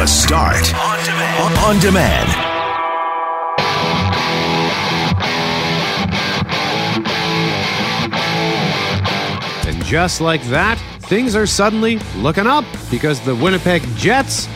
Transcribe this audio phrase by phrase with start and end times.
[0.00, 1.58] The Start on demand.
[1.58, 2.30] On demand.
[9.68, 14.48] And just like that, things are suddenly looking up because the Winnipeg Jets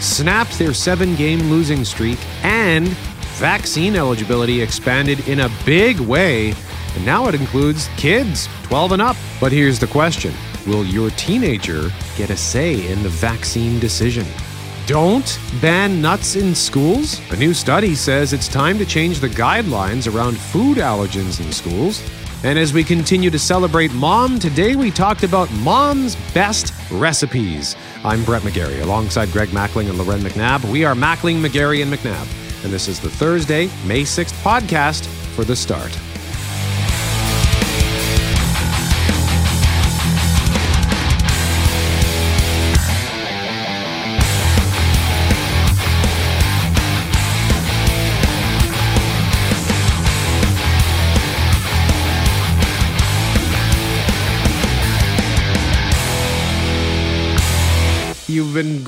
[0.00, 2.88] snapped their seven game losing streak and
[3.38, 6.52] vaccine eligibility expanded in a big way.
[6.94, 9.16] And now it includes kids 12 and up.
[9.40, 10.34] But here's the question
[10.66, 14.26] Will your teenager get a say in the vaccine decision?
[14.90, 17.20] Don't ban nuts in schools?
[17.30, 22.02] A new study says it's time to change the guidelines around food allergens in schools.
[22.42, 27.76] And as we continue to celebrate mom, today we talked about mom's best recipes.
[28.02, 30.68] I'm Brett McGarry alongside Greg Mackling and Loren McNabb.
[30.68, 32.64] We are Mackling, McGarry, and McNabb.
[32.64, 35.96] And this is the Thursday, May 6th podcast for The Start.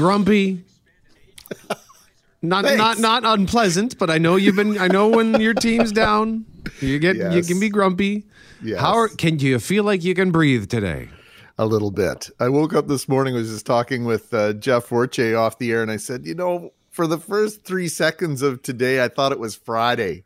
[0.03, 0.64] Grumpy.
[2.45, 2.78] Not Thanks.
[2.78, 6.45] not not unpleasant, but I know you've been I know when your team's down,
[6.81, 8.25] you get you can be grumpy.
[8.61, 8.80] Yes.
[8.80, 11.08] How are, can you feel like you can breathe today?
[11.58, 12.30] a little bit.
[12.41, 15.83] I woke up this morning, was just talking with uh, Jeff Forche off the air,
[15.83, 19.39] and I said, you know, for the first three seconds of today, I thought it
[19.39, 20.25] was Friday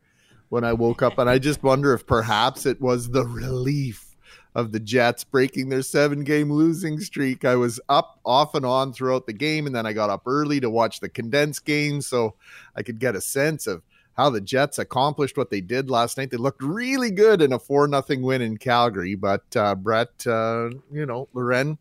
[0.49, 4.06] when I woke up, and I just wonder if perhaps it was the relief
[4.57, 7.45] of the Jets breaking their seven game losing streak.
[7.45, 10.61] I was up off and on throughout the game, and then I got up early
[10.61, 12.35] to watch the condensed game so
[12.75, 13.83] I could get a sense of
[14.17, 16.31] how the Jets accomplished what they did last night.
[16.31, 20.70] They looked really good in a four nothing win in Calgary, but uh, Brett, uh,
[20.91, 21.77] you know, Loren,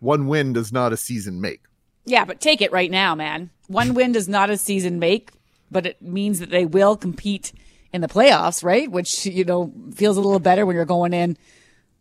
[0.00, 1.62] one win does not a season make.
[2.04, 3.48] Yeah, but take it right now, man.
[3.66, 5.30] One win does not a season make,
[5.70, 7.54] but it means that they will compete
[7.92, 8.90] in the playoffs, right?
[8.90, 11.36] Which, you know, feels a little better when you're going in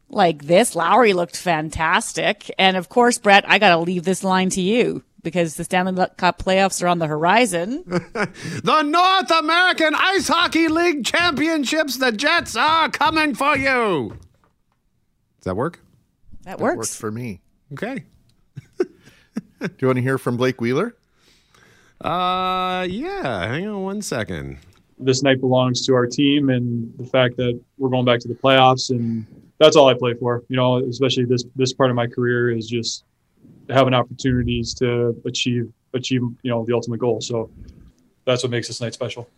[0.09, 0.75] like this.
[0.75, 2.50] Lowry looked fantastic.
[2.58, 6.06] And of course, Brett, I got to leave this line to you because the Stanley
[6.18, 7.84] Cup playoffs are on the horizon.
[8.63, 14.18] The North American Ice Hockey League Championships, the Jets are coming for you.
[15.38, 15.80] Does that work?
[16.44, 16.96] That Works works.
[16.96, 17.42] for me.
[17.74, 18.03] Okay.
[18.80, 20.96] Do you want to hear from Blake Wheeler?
[22.02, 24.58] Uh yeah, hang on one second.
[25.00, 28.34] This night belongs to our team and the fact that we're going back to the
[28.34, 29.26] playoffs and
[29.60, 30.44] that's all I play for.
[30.48, 33.04] You know, especially this this part of my career is just
[33.70, 37.22] having opportunities to achieve achieve you know the ultimate goal.
[37.22, 37.52] So
[38.26, 39.30] that's what makes this night special.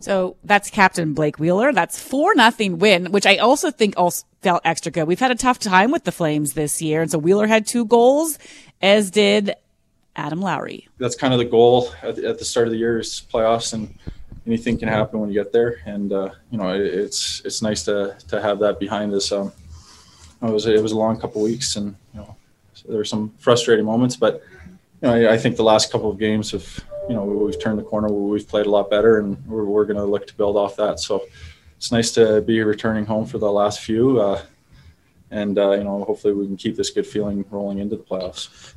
[0.00, 1.72] So that's Captain Blake Wheeler.
[1.72, 5.08] That's four nothing win, which I also think also felt extra good.
[5.08, 7.84] We've had a tough time with the Flames this year, and so Wheeler had two
[7.84, 8.38] goals,
[8.80, 9.54] as did
[10.18, 10.88] Adam Lowry.
[10.98, 13.72] that's kind of the goal at the, at the start of the year is playoffs
[13.72, 13.94] and
[14.46, 15.80] anything can happen when you get there.
[15.86, 19.30] And uh, you know it, it's it's nice to to have that behind us.
[19.30, 19.52] Um
[20.42, 22.36] it was it was a long couple weeks and you know
[22.74, 24.42] so there were some frustrating moments but
[25.00, 26.66] you know I, I think the last couple of games have
[27.08, 28.08] you know we've turned the corner.
[28.08, 31.00] We've played a lot better and we're, we're going to look to build off that.
[31.00, 31.22] So
[31.76, 34.42] it's nice to be returning home for the last few uh,
[35.30, 38.74] and uh, you know hopefully we can keep this good feeling rolling into the playoffs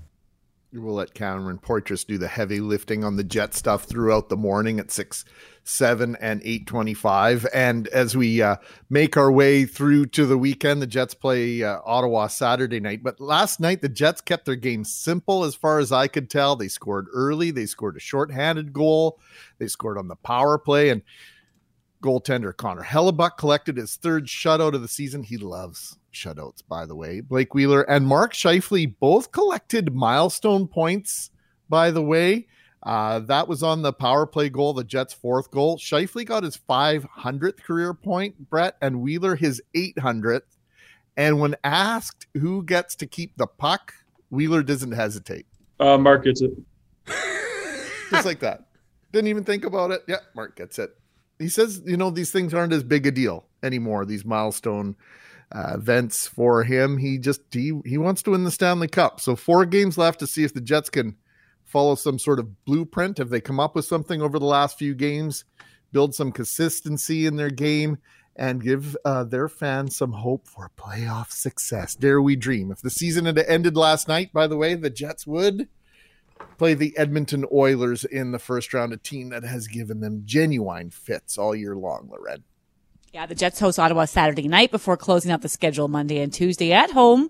[0.74, 4.80] We'll let Cameron Portress do the heavy lifting on the jet stuff throughout the morning
[4.80, 5.26] at six,
[5.66, 7.46] seven, and eight twenty-five.
[7.54, 8.56] And as we uh,
[8.90, 13.04] make our way through to the weekend, the Jets play uh, Ottawa Saturday night.
[13.04, 16.56] But last night, the Jets kept their game simple, as far as I could tell.
[16.56, 17.52] They scored early.
[17.52, 19.20] They scored a shorthanded goal.
[19.60, 21.02] They scored on the power play, and
[22.02, 25.24] goaltender Connor Hellebuyck collected his third shutout of the season.
[25.24, 27.22] He loves shutouts, by the way.
[27.22, 31.32] Blake Wheeler and Mark Scheifele both collected milestone points,
[31.70, 32.48] by the way.
[32.84, 35.78] Uh, that was on the power play goal, the Jets' fourth goal.
[35.78, 40.42] Scheifele got his 500th career point, Brett, and Wheeler his 800th.
[41.16, 43.94] And when asked who gets to keep the puck,
[44.30, 45.46] Wheeler doesn't hesitate.
[45.80, 46.52] Uh, Mark gets it.
[48.10, 48.68] Just like that.
[49.12, 50.04] Didn't even think about it.
[50.08, 50.92] Yeah, Mark gets it.
[51.38, 54.96] He says, you know, these things aren't as big a deal anymore, these milestone
[55.52, 56.98] uh, events for him.
[56.98, 59.20] He just he he wants to win the Stanley Cup.
[59.20, 61.18] So four games left to see if the Jets can
[61.66, 63.18] follow some sort of blueprint.
[63.18, 65.46] Have they come up with something over the last few games?
[65.92, 67.98] Build some consistency in their game
[68.36, 71.96] and give uh, their fans some hope for playoff success.
[71.96, 72.72] Dare we dream?
[72.72, 75.68] If the season had ended last night, by the way, the Jets would
[76.58, 80.92] play the Edmonton Oilers in the first round, a team that has given them genuine
[80.92, 82.44] fits all year long, Loren.
[83.14, 86.72] Yeah, the Jets host Ottawa Saturday night before closing out the schedule Monday and Tuesday
[86.72, 87.30] at home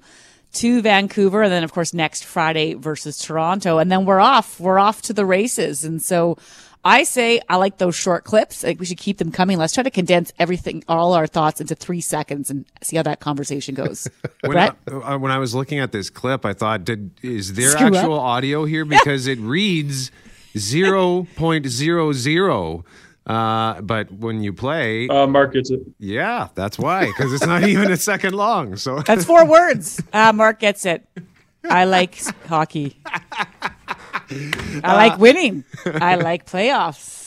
[0.54, 4.60] to Vancouver, and then of course next Friday versus Toronto, and then we're off.
[4.60, 6.38] We're off to the races, and so
[6.86, 8.63] I say I like those short clips.
[8.63, 9.57] I think we should keep them coming.
[9.57, 13.19] Let's try to condense everything, all our thoughts into three seconds, and see how that
[13.19, 14.07] conversation goes.
[14.42, 14.75] When Brett?
[14.88, 17.88] I, uh, when I was looking at this clip, I thought, did is there Screw
[17.88, 17.94] up?
[17.95, 20.12] actual audio here because it reads
[20.56, 22.86] zero point zero zero.
[23.27, 25.81] Uh, but when you play, Uh, Mark gets it.
[26.00, 28.75] yeah, that's why because it's not even a second long.
[28.77, 30.01] So That's four words.
[30.12, 31.06] Uh, Mark gets it.
[31.69, 32.97] I like hockey.
[34.83, 35.63] I like winning.
[35.85, 37.19] I like playoffs.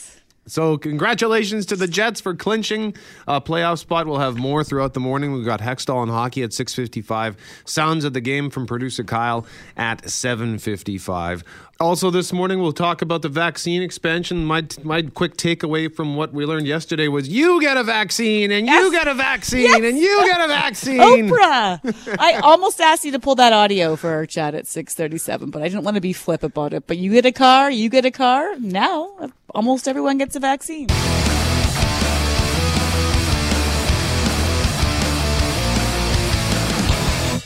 [0.47, 2.93] So, congratulations to the Jets for clinching
[3.27, 4.05] a playoff spot.
[4.05, 5.33] We'll have more throughout the morning.
[5.33, 7.35] We've got Hextall and hockey at 6:55.
[7.65, 11.41] Sounds of the game from producer Kyle at 7:55.
[11.77, 14.45] Also, this morning we'll talk about the vaccine expansion.
[14.45, 18.65] My my quick takeaway from what we learned yesterday was: you get a vaccine, and
[18.65, 20.99] you get a vaccine, and you get a vaccine.
[21.29, 22.17] Oprah.
[22.17, 25.67] I almost asked you to pull that audio for our chat at 637, but I
[25.67, 26.87] didn't want to be flip about it.
[26.87, 28.55] But you get a car, you get a car.
[28.57, 30.87] Now, almost everyone gets a vaccine.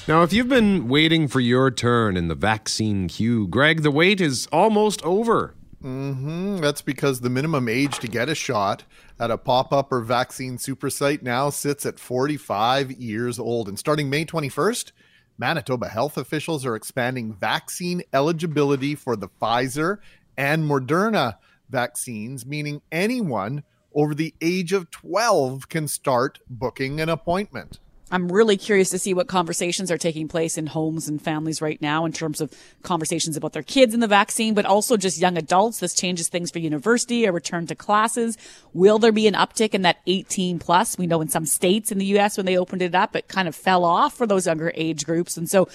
[0.09, 4.19] Now, if you've been waiting for your turn in the vaccine queue, Greg, the wait
[4.19, 5.53] is almost over.
[5.83, 8.85] Mm, That's because the minimum age to get a shot
[9.19, 13.67] at a pop up or vaccine super site now sits at 45 years old.
[13.67, 14.93] And starting May 21st,
[15.37, 19.97] Manitoba health officials are expanding vaccine eligibility for the Pfizer
[20.35, 21.35] and Moderna
[21.69, 23.63] vaccines, meaning anyone
[23.93, 27.77] over the age of 12 can start booking an appointment.
[28.11, 31.81] I'm really curious to see what conversations are taking place in homes and families right
[31.81, 32.51] now in terms of
[32.81, 35.79] conversations about their kids and the vaccine, but also just young adults.
[35.79, 38.37] This changes things for university, a return to classes.
[38.73, 40.97] Will there be an uptick in that 18 plus?
[40.97, 43.47] We know in some states in the US when they opened it up, it kind
[43.47, 45.37] of fell off for those younger age groups.
[45.37, 45.67] And so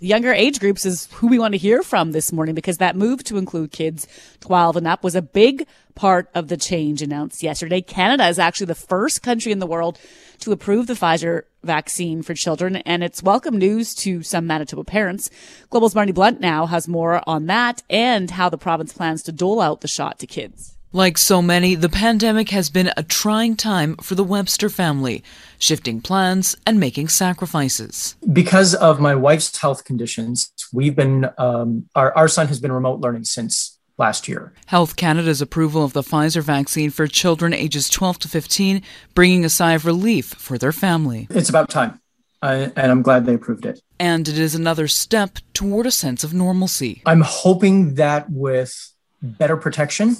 [0.00, 3.24] younger age groups is who we want to hear from this morning because that move
[3.24, 4.06] to include kids
[4.40, 7.80] 12 and up was a big part of the change announced yesterday.
[7.80, 9.98] Canada is actually the first country in the world
[10.40, 15.28] to approve the Pfizer vaccine for children, and it's welcome news to some Manitoba parents.
[15.68, 19.60] Global's Marnie Blunt now has more on that and how the province plans to dole
[19.60, 20.76] out the shot to kids.
[20.92, 25.22] Like so many, the pandemic has been a trying time for the Webster family,
[25.58, 28.16] shifting plans and making sacrifices.
[28.32, 33.00] because of my wife's health conditions, we've been um, our our son has been remote
[33.00, 34.52] learning since last year.
[34.66, 38.82] Health Canada's approval of the Pfizer vaccine for children ages 12 to 15
[39.14, 41.26] bringing a sigh of relief for their family.
[41.30, 42.00] It's about time,
[42.42, 43.80] uh, and I'm glad they approved it.
[43.98, 47.02] And it is another step toward a sense of normalcy.
[47.06, 50.16] I'm hoping that with better protection,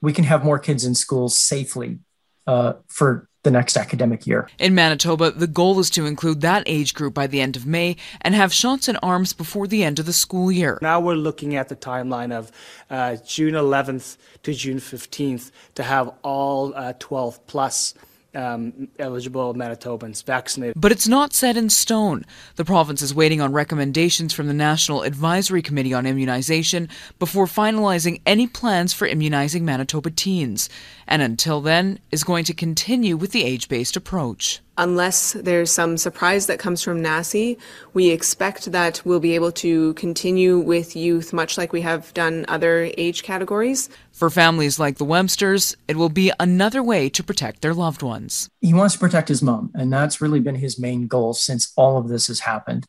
[0.00, 1.98] we can have more kids in schools safely
[2.46, 4.48] uh, for the next academic year.
[4.58, 7.96] In Manitoba, the goal is to include that age group by the end of May
[8.20, 10.78] and have shots in arms before the end of the school year.
[10.80, 12.52] Now we're looking at the timeline of
[12.88, 17.94] uh, June 11th to June 15th to have all uh, 12 plus
[18.34, 20.74] um, eligible Manitobans vaccinated.
[20.76, 22.24] But it's not set in stone.
[22.56, 26.88] The province is waiting on recommendations from the National Advisory Committee on Immunization
[27.18, 30.68] before finalizing any plans for immunizing Manitoba teens.
[31.06, 34.60] And until then, is going to continue with the age based approach.
[34.78, 37.58] Unless there's some surprise that comes from NACI,
[37.92, 42.46] we expect that we'll be able to continue with youth much like we have done
[42.48, 43.90] other age categories.
[44.12, 48.48] For families like the Websters, it will be another way to protect their loved ones.
[48.62, 51.98] He wants to protect his mom, and that's really been his main goal since all
[51.98, 52.86] of this has happened.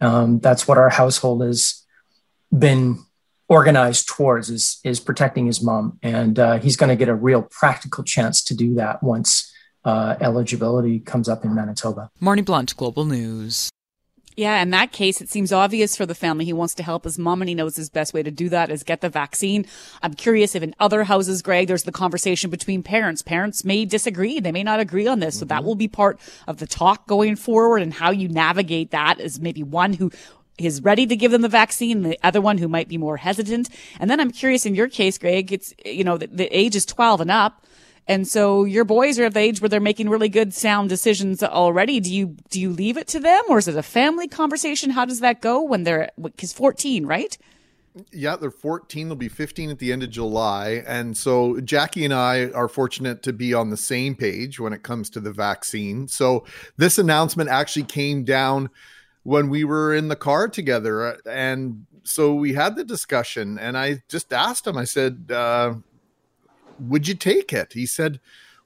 [0.00, 1.82] Um, that's what our household has
[2.56, 2.98] been
[3.48, 7.42] organized towards is is protecting his mom, and uh, he's going to get a real
[7.42, 9.50] practical chance to do that once
[9.84, 12.10] uh, eligibility comes up in Manitoba.
[12.20, 13.70] Marnie Blunt, Global News.
[14.36, 16.44] Yeah, in that case, it seems obvious for the family.
[16.44, 18.68] He wants to help his mom and he knows his best way to do that
[18.68, 19.64] is get the vaccine.
[20.02, 23.22] I'm curious if in other houses, Greg, there's the conversation between parents.
[23.22, 24.40] Parents may disagree.
[24.40, 25.38] They may not agree on this.
[25.38, 29.20] So that will be part of the talk going forward and how you navigate that
[29.20, 30.10] is maybe one who
[30.58, 33.68] is ready to give them the vaccine the other one who might be more hesitant.
[34.00, 36.84] And then I'm curious in your case, Greg, it's, you know, the, the age is
[36.86, 37.64] 12 and up.
[38.06, 41.42] And so your boys are of the age where they're making really good sound decisions
[41.42, 42.00] already.
[42.00, 44.90] Do you, do you leave it to them or is it a family conversation?
[44.90, 47.36] How does that go when they're, cause 14, right?
[48.12, 49.08] Yeah, they're 14.
[49.08, 50.82] They'll be 15 at the end of July.
[50.86, 54.82] And so Jackie and I are fortunate to be on the same page when it
[54.82, 56.08] comes to the vaccine.
[56.08, 56.44] So
[56.76, 58.68] this announcement actually came down
[59.22, 61.18] when we were in the car together.
[61.24, 65.74] And so we had the discussion, and I just asked him, I said, uh,
[66.78, 67.72] Would you take it?
[67.72, 68.20] He said,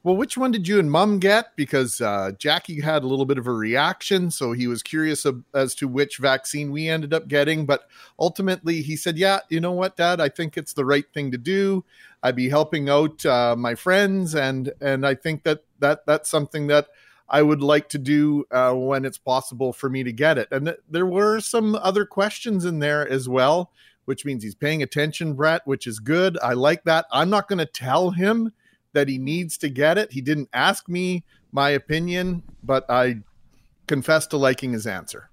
[0.04, 1.56] well, which one did you and mom get?
[1.56, 4.30] Because uh, Jackie had a little bit of a reaction.
[4.30, 7.66] So he was curious as to which vaccine we ended up getting.
[7.66, 7.88] But
[8.18, 10.20] ultimately, he said, Yeah, you know what, Dad?
[10.20, 11.84] I think it's the right thing to do.
[12.22, 14.34] I'd be helping out uh, my friends.
[14.34, 16.88] And, and I think that, that that's something that
[17.28, 20.48] I would like to do uh, when it's possible for me to get it.
[20.50, 23.72] And th- there were some other questions in there as well,
[24.08, 26.38] which means he's paying attention, Brett, which is good.
[26.42, 27.04] I like that.
[27.12, 28.54] I'm not going to tell him
[28.94, 30.10] that he needs to get it.
[30.10, 33.18] He didn't ask me my opinion, but I
[33.86, 35.28] confess to liking his answer.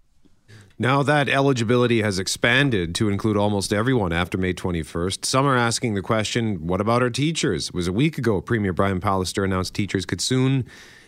[0.78, 5.94] Now that eligibility has expanded to include almost everyone after May 21st, some are asking
[5.94, 7.70] the question what about our teachers?
[7.70, 10.66] It was a week ago Premier Brian Pallister announced teachers could soon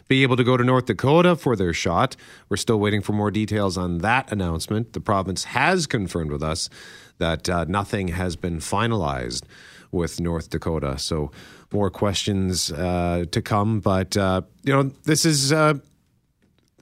[0.07, 2.15] be able to go to North Dakota for their shot.
[2.47, 4.93] We're still waiting for more details on that announcement.
[4.93, 6.69] The province has confirmed with us
[7.17, 9.43] that uh, nothing has been finalized
[9.91, 10.97] with North Dakota.
[10.97, 11.31] So
[11.71, 13.79] more questions uh, to come.
[13.79, 15.75] But, uh, you know, this is uh,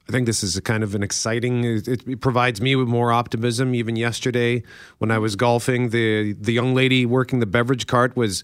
[0.07, 1.63] I think this is a kind of an exciting.
[1.63, 3.73] It, it, provides me with more optimism.
[3.73, 4.61] Even yesterday,
[4.99, 8.43] when I was golfing, the the young lady working the beverage cart was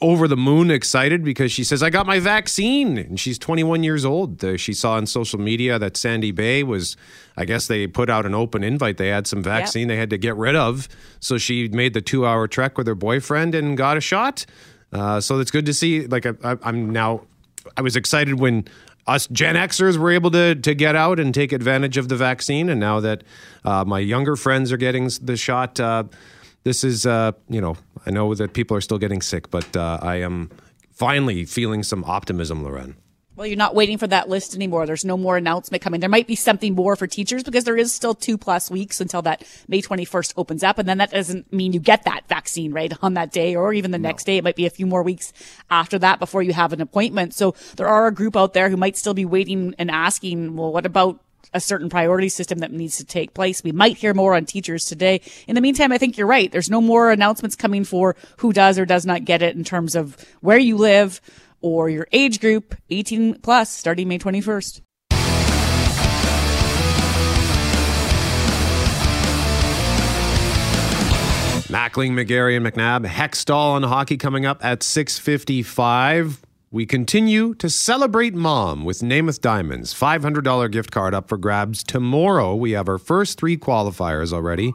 [0.00, 4.04] over the moon excited because she says, "I got my vaccine," and she's 21 years
[4.04, 4.44] old.
[4.44, 6.96] Uh, she saw on social media that Sandy Bay was.
[7.36, 8.96] I guess they put out an open invite.
[8.96, 9.88] They had some vaccine yep.
[9.88, 10.88] they had to get rid of,
[11.18, 14.46] so she made the two hour trek with her boyfriend and got a shot.
[14.92, 16.06] Uh, so it's good to see.
[16.06, 17.22] Like I, I'm now
[17.76, 18.66] I was excited when
[19.10, 22.68] us Gen Xers were able to to get out and take advantage of the vaccine,
[22.68, 23.24] and now that
[23.64, 26.04] uh, my younger friends are getting the shot, uh,
[26.64, 27.76] this is uh, you know
[28.06, 30.50] I know that people are still getting sick, but uh, I am
[30.92, 32.96] finally feeling some optimism, Loren.
[33.40, 34.84] Well, you're not waiting for that list anymore.
[34.84, 36.00] There's no more announcement coming.
[36.00, 39.22] There might be something more for teachers because there is still two plus weeks until
[39.22, 40.78] that May 21st opens up.
[40.78, 43.92] And then that doesn't mean you get that vaccine right on that day or even
[43.92, 44.10] the no.
[44.10, 44.36] next day.
[44.36, 45.32] It might be a few more weeks
[45.70, 47.32] after that before you have an appointment.
[47.32, 50.70] So there are a group out there who might still be waiting and asking, well,
[50.70, 51.18] what about
[51.54, 53.64] a certain priority system that needs to take place.
[53.64, 55.20] We might hear more on teachers today.
[55.48, 56.52] In the meantime, I think you're right.
[56.52, 59.96] There's no more announcements coming for who does or does not get it in terms
[59.96, 61.20] of where you live,
[61.60, 64.80] or your age group 18 plus starting May 21st.
[71.70, 73.06] Mackling, McGarry, and McNabb.
[73.06, 76.40] Hextall on hockey coming up at 655.
[76.72, 79.94] We continue to celebrate mom with Namath Diamonds.
[79.94, 82.56] $500 gift card up for grabs tomorrow.
[82.56, 84.72] We have our first three qualifiers already,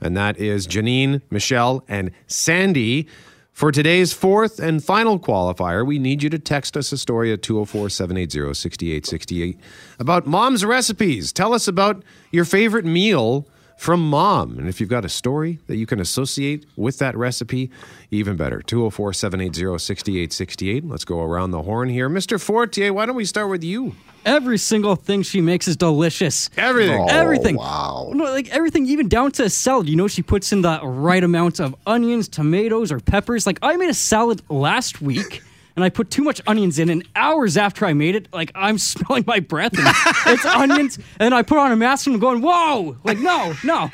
[0.00, 3.08] and that is Janine, Michelle, and Sandy.
[3.56, 7.40] For today's fourth and final qualifier, we need you to text us a story at
[7.40, 9.58] 204 780 6868
[9.98, 11.32] about mom's recipes.
[11.32, 13.46] Tell us about your favorite meal
[13.76, 14.58] from mom.
[14.58, 17.70] And if you've got a story that you can associate with that recipe,
[18.10, 18.62] even better.
[18.62, 20.88] 204 780 6868.
[20.88, 22.08] Let's go around the horn here.
[22.08, 22.40] Mr.
[22.40, 23.94] Fortier, why don't we start with you?
[24.24, 26.50] Every single thing she makes is delicious.
[26.56, 27.00] Everything.
[27.00, 27.56] Oh, everything.
[27.56, 28.10] Wow.
[28.12, 29.88] No, like everything, even down to a salad.
[29.88, 33.46] You know, she puts in the right amount of onions, tomatoes, or peppers.
[33.46, 35.42] Like I made a salad last week.
[35.76, 38.78] And I put too much onions in, and hours after I made it, like I'm
[38.92, 39.86] smelling my breath, and
[40.26, 43.90] it's onions, and I put on a mask and I'm going, "Whoa!" Like no, no,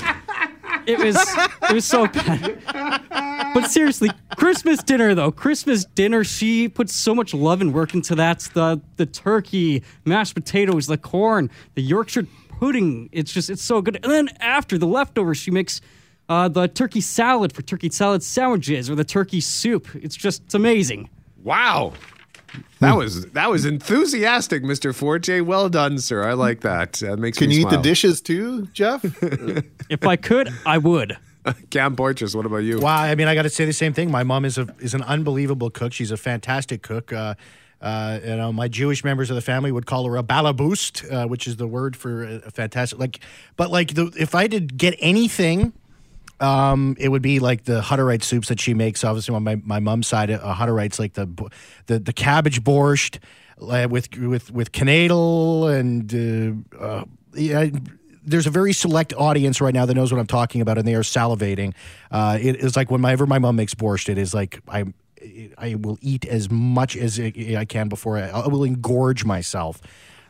[0.86, 1.16] it was
[1.68, 2.58] it was so bad.
[3.54, 8.14] But seriously, Christmas dinner though, Christmas dinner, she puts so much love and work into
[8.14, 8.40] that.
[8.54, 12.26] The the turkey, mashed potatoes, the corn, the Yorkshire
[12.58, 13.08] pudding.
[13.12, 13.98] It's just it's so good.
[14.02, 15.80] And then after the leftovers, she makes.
[16.28, 19.88] Uh, the turkey salad for turkey salad sandwiches or the turkey soup.
[19.96, 21.10] It's just it's amazing.
[21.42, 21.92] Wow.
[22.80, 24.94] That was that was enthusiastic, Mr.
[24.94, 25.40] Forte.
[25.40, 26.28] Well done, sir.
[26.28, 26.94] I like that.
[26.94, 27.74] That makes Can me you smile.
[27.74, 29.04] eat the dishes too, Jeff?
[29.88, 31.16] if I could, I would.
[31.70, 32.80] Cam Portress, what about you?
[32.80, 34.10] Wow, I mean, I got to say the same thing.
[34.10, 35.92] My mom is a is an unbelievable cook.
[35.92, 37.12] She's a fantastic cook.
[37.12, 37.34] Uh,
[37.80, 41.26] uh, you know, my Jewish members of the family would call her a balaboost, uh,
[41.26, 42.98] which is the word for a, a fantastic.
[42.98, 43.18] Like,
[43.56, 45.72] but like, the, if I did get anything
[46.42, 49.04] um, it would be like the Hutterite soups that she makes.
[49.04, 51.28] Obviously, on my, my mom's side, uh, Hutterites like the
[51.86, 53.18] the the cabbage borscht
[53.60, 57.70] uh, with with with Canadel and uh, uh, yeah.
[58.24, 60.94] There's a very select audience right now that knows what I'm talking about, and they
[60.94, 61.74] are salivating.
[62.08, 64.84] Uh, it is like whenever my mom makes borscht, it is like I
[65.58, 69.80] I will eat as much as I can before I, I will engorge myself.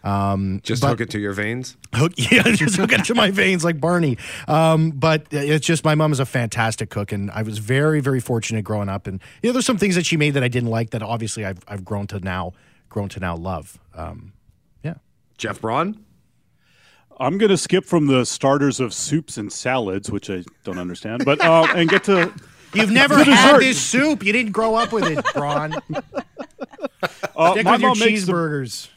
[0.04, 1.76] Um, just but, hook it to your veins.
[1.94, 4.18] Hook, yeah, just hook it to my veins like Barney.
[4.48, 8.20] Um, but it's just my mom is a fantastic cook, and I was very, very
[8.20, 9.06] fortunate growing up.
[9.06, 11.44] And you know, there's some things that she made that I didn't like that obviously
[11.44, 12.52] I've I've grown to now
[12.88, 13.78] grown to now love.
[13.94, 14.32] Um,
[14.82, 14.94] yeah,
[15.38, 16.04] Jeff Braun.
[17.20, 21.24] I'm going to skip from the starters of soups and salads, which I don't understand,
[21.24, 22.32] but uh, and get to.
[22.74, 24.24] You've never had this soup.
[24.24, 25.74] You didn't grow up with it, Braun.
[27.36, 28.88] Uh, Stick my with your mom makes the- cheeseburgers.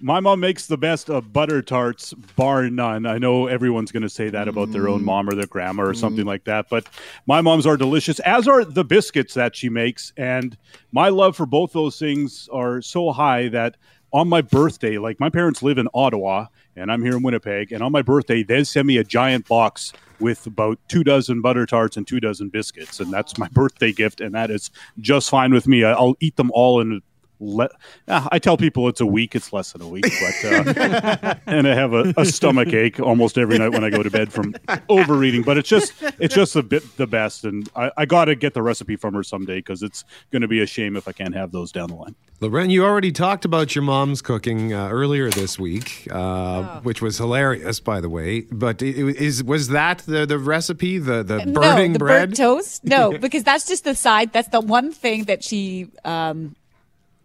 [0.00, 3.06] My mom makes the best of butter tarts, bar none.
[3.06, 5.04] I know everyone's going to say that about their own mm.
[5.04, 6.28] mom or their grandma or something mm.
[6.28, 6.86] like that, but
[7.26, 10.12] my mom's are delicious, as are the biscuits that she makes.
[10.16, 10.56] And
[10.92, 13.76] my love for both those things are so high that
[14.12, 16.46] on my birthday, like my parents live in Ottawa
[16.76, 19.92] and I'm here in Winnipeg, and on my birthday, they send me a giant box
[20.20, 24.20] with about two dozen butter tarts and two dozen biscuits, and that's my birthday gift,
[24.20, 24.70] and that is
[25.00, 25.84] just fine with me.
[25.84, 27.00] I'll eat them all in.
[27.40, 27.68] Le-
[28.08, 29.34] Ah, I tell people it's a week.
[29.34, 33.36] It's less than a week, but uh, and I have a, a stomach ache almost
[33.38, 34.54] every night when I go to bed from
[34.88, 35.42] overeating.
[35.42, 38.54] But it's just it's just a bit the best, and I, I got to get
[38.54, 41.34] the recipe from her someday because it's going to be a shame if I can't
[41.34, 42.14] have those down the line.
[42.40, 47.16] Loren, you already talked about your mom's cooking uh, earlier this week, uh, which was
[47.18, 48.42] hilarious, by the way.
[48.52, 52.28] But i- i- is was that the, the recipe, the the burning no, the bread?
[52.30, 52.84] burnt toast.
[52.84, 54.32] No, because that's just the side.
[54.32, 56.54] That's the one thing that she um,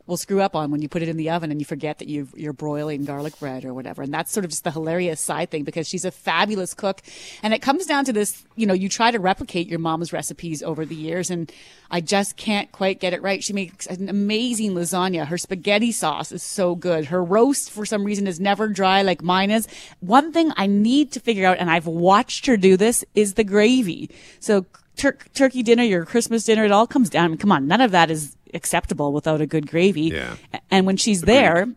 [0.10, 2.08] will screw up on when you put it in the oven and you forget that
[2.08, 4.02] you you're broiling garlic bread or whatever.
[4.02, 7.02] And that's sort of just the hilarious side thing because she's a fabulous cook.
[7.44, 8.44] And it comes down to this.
[8.56, 11.52] You know, you try to replicate your mom's recipes over the years, and
[11.92, 13.44] I just can't quite get it right.
[13.44, 15.28] She makes an amazing lasagna.
[15.28, 17.06] Her spaghetti sauce is so good.
[17.06, 19.68] Her roast, for some reason, is never dry like mine is.
[20.00, 23.44] One thing I need to figure out, and I've watched her do this, is the
[23.44, 24.10] gravy.
[24.40, 24.66] So
[25.00, 27.26] tur- turkey dinner, your Christmas dinner, it all comes down.
[27.26, 30.04] I mean, come on, none of that is acceptable without a good gravy.
[30.04, 30.36] Yeah.
[30.70, 31.68] And when she's there,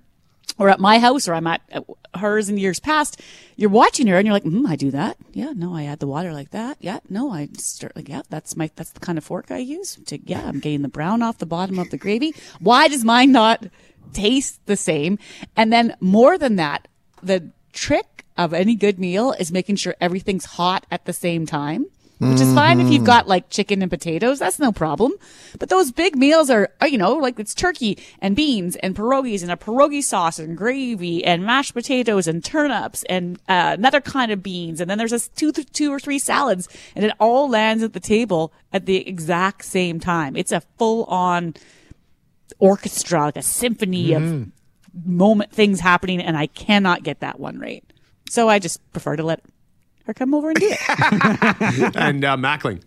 [0.58, 3.20] or at my house, or I'm at at hers in years past,
[3.56, 5.16] you're watching her and you're like, mm, I do that.
[5.32, 6.76] Yeah, no, I add the water like that.
[6.80, 9.96] Yeah, no, I start like, yeah, that's my, that's the kind of fork I use
[10.06, 12.34] to, yeah, I'm getting the brown off the bottom of the gravy.
[12.60, 13.66] Why does mine not
[14.12, 15.18] taste the same?
[15.56, 16.86] And then more than that,
[17.22, 21.86] the trick of any good meal is making sure everything's hot at the same time
[22.30, 23.06] which is fine if you've mm-hmm.
[23.06, 24.38] got like chicken and potatoes.
[24.38, 25.12] That's no problem.
[25.58, 29.42] But those big meals are, are, you know, like it's turkey and beans and pierogies
[29.42, 34.30] and a pierogi sauce and gravy and mashed potatoes and turnips and uh, another kind
[34.30, 34.80] of beans.
[34.80, 38.00] And then there's a two, two or three salads and it all lands at the
[38.00, 40.36] table at the exact same time.
[40.36, 41.54] It's a full on
[42.58, 45.16] orchestra, like a symphony of mm-hmm.
[45.16, 46.20] moment things happening.
[46.20, 47.84] And I cannot get that one right.
[48.28, 49.40] So I just prefer to let
[50.12, 51.96] her come over and do it.
[51.96, 52.82] and uh, Mackling.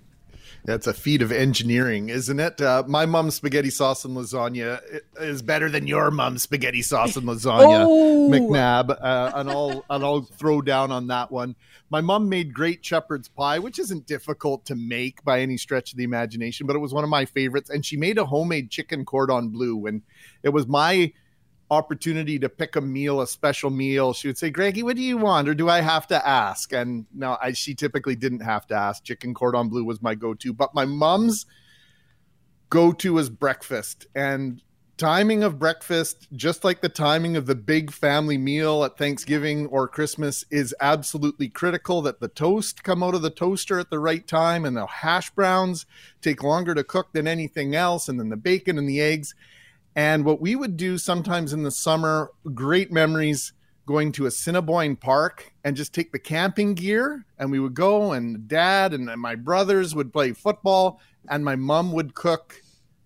[0.66, 2.60] That's a feat of engineering, isn't it?
[2.60, 4.82] Uh, my mom's spaghetti sauce and lasagna
[5.20, 8.30] is better than your mom's spaghetti sauce and lasagna, Oh.
[8.32, 8.90] McNabb.
[9.00, 11.56] Uh, and I'll and I'll throw down on that one.
[11.92, 16.00] My mom made great shepherd's pie, which isn't difficult to make by any stretch of
[16.00, 17.70] the imagination, but it was one of my favorites.
[17.70, 20.02] And she made a homemade chicken cordon bleu, and
[20.42, 21.14] it was my
[21.72, 24.14] opportunity to pick a meal, a special meal.
[24.14, 27.06] She would say, "Greggy, what do you want?" or "Do I have to ask?" And
[27.14, 29.04] no, I, she typically didn't have to ask.
[29.04, 31.46] Chicken cordon bleu was my go-to, but my mom's
[32.70, 34.62] go-to was breakfast and
[34.98, 39.90] timing of breakfast just like the timing of the big family meal at thanksgiving or
[39.90, 44.26] christmas is absolutely critical that the toast come out of the toaster at the right
[44.26, 45.86] time and the hash browns
[46.22, 49.36] take longer to cook than anything else and then the bacon and the eggs
[49.96, 53.54] and what we would do sometimes in the summer, great memories
[53.86, 58.48] going to Assiniboine Park and just take the camping gear and we would go and
[58.48, 62.62] dad and my brothers would play football and my mom would cook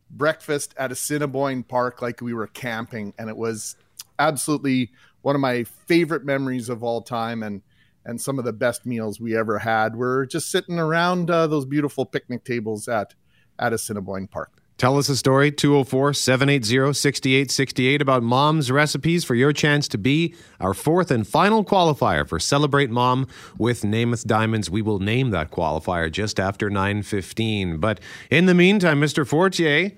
[0.10, 3.75] breakfast at Assiniboine Park like we were camping and it was
[4.17, 4.89] absolutely
[5.21, 7.62] one of my favorite memories of all time and
[8.06, 11.65] and some of the best meals we ever had were just sitting around uh, those
[11.65, 13.13] beautiful picnic tables at
[13.60, 14.59] at Assiniboine Park.
[14.79, 20.33] Tell us a story, 204 780 6868, about mom's recipes for your chance to be
[20.61, 24.69] our fourth and final qualifier for Celebrate Mom with Namath Diamonds.
[24.69, 27.81] We will name that qualifier just after 9.15.
[27.81, 27.99] But
[28.31, 29.27] in the meantime, Mr.
[29.27, 29.91] Fortier,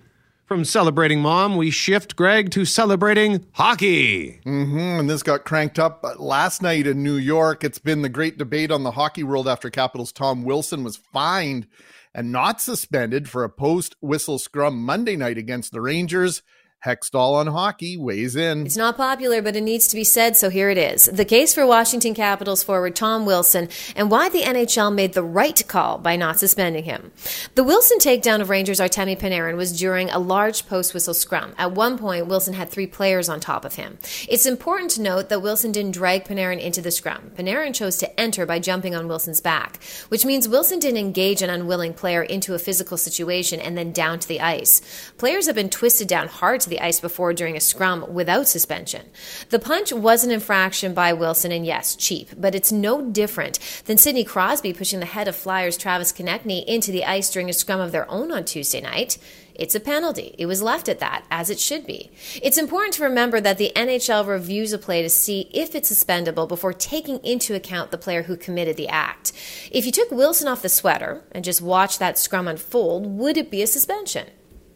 [0.47, 4.41] from Celebrating Mom, we shift Greg to celebrating hockey.
[4.43, 7.63] hmm And this got cranked up uh, last night in New York.
[7.63, 11.67] It's been the great debate on the hockey world after Capitals Tom Wilson was fined
[12.13, 16.41] and not suspended for a post whistle scrum Monday night against the Rangers.
[16.85, 18.65] Hextall on hockey weighs in.
[18.65, 21.05] It's not popular, but it needs to be said, so here it is.
[21.05, 25.61] The case for Washington Capitals forward Tom Wilson and why the NHL made the right
[25.67, 27.11] call by not suspending him.
[27.53, 31.53] The Wilson takedown of Rangers Artemi Panarin was during a large post whistle scrum.
[31.55, 33.99] At one point, Wilson had three players on top of him.
[34.27, 37.29] It's important to note that Wilson didn't drag Panarin into the scrum.
[37.35, 41.51] Panarin chose to enter by jumping on Wilson's back, which means Wilson didn't engage an
[41.51, 44.81] unwilling player into a physical situation and then down to the ice.
[45.19, 49.11] Players have been twisted down hard to the ice before during a scrum without suspension.
[49.49, 53.99] The punch was an infraction by Wilson, and yes, cheap, but it's no different than
[53.99, 57.79] Sidney Crosby pushing the head of Flyers Travis Konecny into the ice during a scrum
[57.79, 59.19] of their own on Tuesday night.
[59.53, 60.33] It's a penalty.
[60.39, 62.11] It was left at that, as it should be.
[62.41, 66.47] It's important to remember that the NHL reviews a play to see if it's suspendable
[66.47, 69.31] before taking into account the player who committed the act.
[69.71, 73.51] If you took Wilson off the sweater and just watched that scrum unfold, would it
[73.51, 74.27] be a suspension?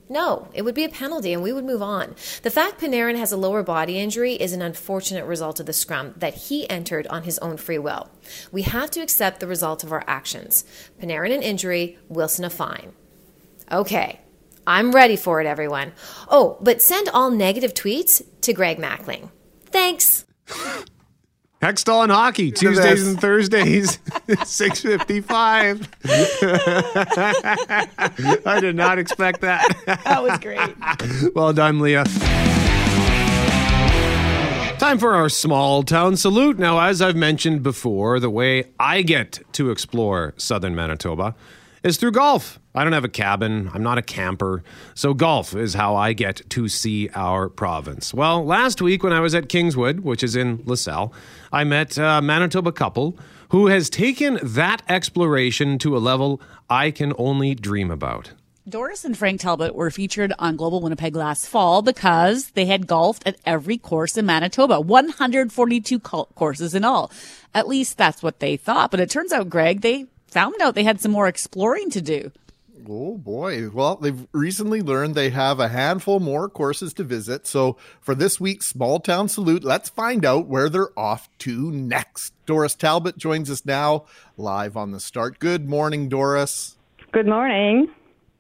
[0.08, 2.16] No, it would be a penalty and we would move on.
[2.44, 6.14] The fact Panarin has a lower body injury is an unfortunate result of the scrum
[6.18, 8.10] that he entered on his own free will.
[8.52, 10.64] We have to accept the result of our actions.
[11.02, 12.94] Panarin an injury, Wilson a fine.
[13.72, 14.22] Okay,
[14.68, 15.94] I'm ready for it, everyone.
[16.30, 19.32] Oh, but send all negative tweets to Greg Mackling.
[19.66, 20.26] Thanks.
[21.66, 23.98] Hextall and hockey Tuesdays and Thursdays,
[24.46, 25.90] six fifty-five.
[28.46, 29.76] I did not expect that.
[29.88, 31.34] That was great.
[31.36, 32.04] well done, Leah.
[34.78, 36.60] Time for our small town salute.
[36.60, 41.34] Now, as I've mentioned before, the way I get to explore southern Manitoba
[41.82, 42.60] is through golf.
[42.76, 44.62] I don't have a cabin, I'm not a camper,
[44.94, 48.14] so golf is how I get to see our province.
[48.14, 51.14] Well, last week when I was at Kingswood, which is in LaSalle,
[51.54, 53.18] I met a Manitoba couple
[53.50, 58.32] who has taken that exploration to a level I can only dream about.
[58.68, 63.26] Doris and Frank Talbot were featured on Global Winnipeg last fall because they had golfed
[63.26, 67.12] at every course in Manitoba, 142 courses in all.
[67.54, 68.92] At least that's what they thought.
[68.92, 72.32] But it turns out, Greg, they found out they had some more exploring to do.
[72.88, 73.70] Oh boy.
[73.70, 77.48] Well, they've recently learned they have a handful more courses to visit.
[77.48, 82.34] So for this week's Small Town Salute, let's find out where they're off to next.
[82.46, 84.06] Doris Talbot joins us now
[84.38, 85.40] live on the start.
[85.40, 86.78] Good morning, Doris.
[87.12, 87.88] Good morning.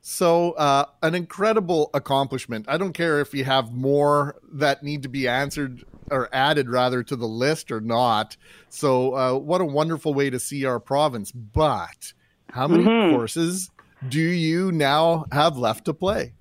[0.01, 2.67] So, uh, an incredible accomplishment.
[2.67, 7.01] I don't care if you have more that need to be answered or added rather
[7.01, 8.37] to the list or not.
[8.69, 11.31] So, uh, what a wonderful way to see our province.
[11.31, 12.13] But
[12.51, 13.15] how many Mhm.
[13.15, 13.71] courses
[14.07, 16.33] do you now have left to play?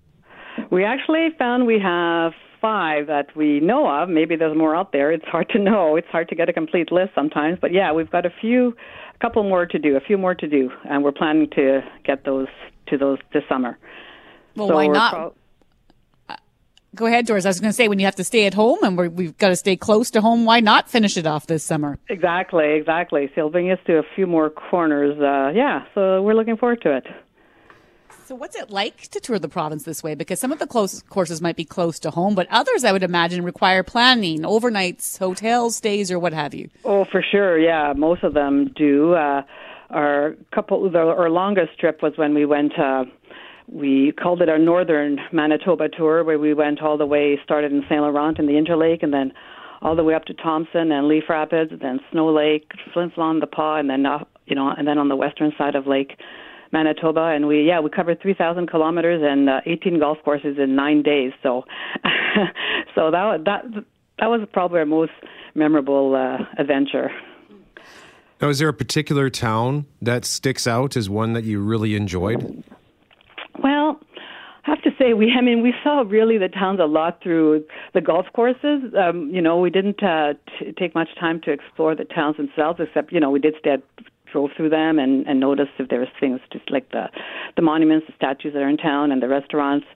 [0.70, 4.08] We actually found we have five that we know of.
[4.08, 5.12] Maybe there's more out there.
[5.12, 5.96] It's hard to know.
[5.96, 7.58] It's hard to get a complete list sometimes.
[7.60, 8.74] But yeah, we've got a few,
[9.14, 12.24] a couple more to do, a few more to do, and we're planning to get
[12.24, 12.48] those
[12.88, 13.78] to those this summer.
[14.56, 15.12] Well, So why not?
[15.12, 15.34] pro-
[16.94, 17.44] Go ahead, Doris.
[17.44, 19.36] I was going to say, when you have to stay at home and we're, we've
[19.36, 21.98] got to stay close to home, why not finish it off this summer?
[22.08, 23.26] exactly, exactly.
[23.34, 25.18] So it'll bring us to a few more corners.
[25.18, 27.06] Uh, yeah, so we're looking forward to it.
[28.26, 30.14] So, what's it like to tour the province this way?
[30.14, 33.02] Because some of the close courses might be close to home, but others, I would
[33.02, 36.70] imagine, require planning, overnights, hotel stays, or what have you.
[36.86, 37.58] Oh, for sure.
[37.58, 39.12] Yeah, most of them do.
[39.12, 39.42] Uh,
[39.90, 42.78] our couple, our longest trip was when we went.
[42.78, 43.04] Uh,
[43.68, 47.82] we called it our Northern Manitoba tour, where we went all the way, started in
[47.90, 49.34] Saint Laurent in the Interlake, and then
[49.82, 53.40] all the way up to Thompson and Leaf Rapids, and then Snow Lake, Flin Flon,
[53.40, 56.16] the Pas, and then uh, you know, and then on the western side of Lake
[56.72, 61.02] Manitoba, and we yeah we covered 3,000 kilometers and uh, 18 golf courses in nine
[61.02, 61.32] days.
[61.42, 61.64] So,
[62.94, 63.64] so that that
[64.18, 65.12] that was probably our most
[65.54, 67.10] memorable uh, adventure.
[68.40, 72.64] Now, is there a particular town that sticks out as one that you really enjoyed?
[73.62, 74.00] Well,
[74.66, 77.64] I have to say we I mean we saw really the towns a lot through
[77.92, 78.92] the golf courses.
[78.98, 82.80] Um, you know, we didn't uh, t- take much time to explore the towns themselves,
[82.80, 83.82] except you know we did stay at,
[84.34, 87.04] drove through them and and noticed if there was things just like the
[87.56, 89.86] the monuments, the statues that are in town, and the restaurants.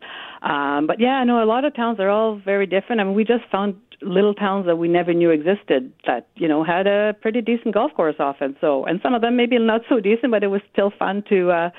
[0.43, 3.01] Um, but yeah, I know a lot of towns are all very different.
[3.01, 6.63] I mean, we just found little towns that we never knew existed that you know
[6.63, 8.57] had a pretty decent golf course often.
[8.61, 11.51] So, and some of them maybe not so decent, but it was still fun to
[11.51, 11.71] uh,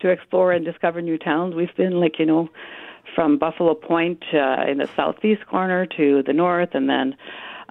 [0.00, 1.54] to explore and discover new towns.
[1.54, 2.48] We've been like you know
[3.14, 7.16] from Buffalo Point uh, in the southeast corner to the north, and then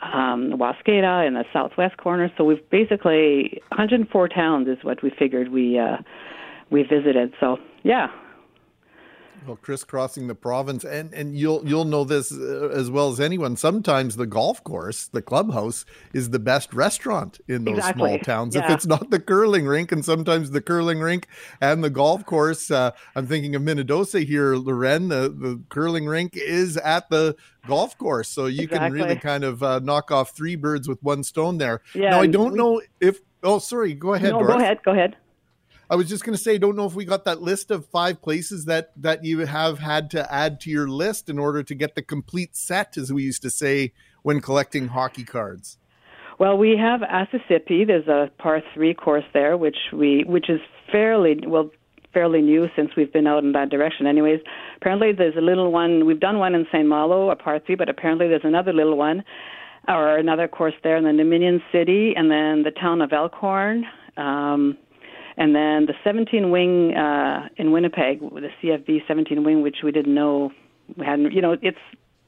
[0.01, 2.31] um, Waskada in the southwest corner.
[2.37, 5.97] So we've basically 104 towns is what we figured we uh,
[6.69, 7.33] we visited.
[7.39, 8.07] So yeah,
[9.47, 13.55] Well, crisscrossing the province, and and you'll you'll know this uh, as well as anyone.
[13.55, 18.09] Sometimes the golf course, the clubhouse, is the best restaurant in those Exactly.
[18.09, 18.55] small towns.
[18.55, 21.27] If it's not the curling rink, and sometimes the curling rink
[21.59, 22.69] and the golf course.
[22.69, 25.07] Uh, I'm thinking of Minnedosa here, Loren.
[25.07, 27.35] The the curling rink is at the
[27.67, 31.23] golf course, so you can really kind of uh, knock off three birds with one
[31.23, 31.81] stone there.
[31.95, 33.19] Yeah, now I don't we- know if.
[33.43, 33.95] Oh, sorry.
[33.95, 34.33] Go ahead.
[34.33, 34.53] no, Doris.
[34.53, 35.15] go ahead, go ahead.
[35.91, 38.21] I was just going to say, don't know if we got that list of five
[38.21, 41.95] places that that you have had to add to your list in order to get
[41.95, 45.77] the complete set, as we used to say when collecting hockey cards.
[46.39, 47.85] Well, we have Asessippi.
[47.85, 50.61] There's a par three course there, which we which is
[50.93, 51.69] fairly well
[52.13, 54.07] fairly new since we've been out in that direction.
[54.07, 54.39] Anyways,
[54.77, 56.05] apparently there's a little one.
[56.05, 56.87] We've done one in St.
[56.87, 59.25] Malo, a par three, but apparently there's another little one
[59.89, 63.83] or another course there in the Dominion City, and then the town of Elkhorn.
[64.15, 64.77] Um,
[65.37, 70.13] and then the 17 wing uh, in Winnipeg, the CFB 17 wing, which we didn't
[70.13, 70.51] know
[70.97, 71.31] we hadn't.
[71.33, 71.77] You know, it's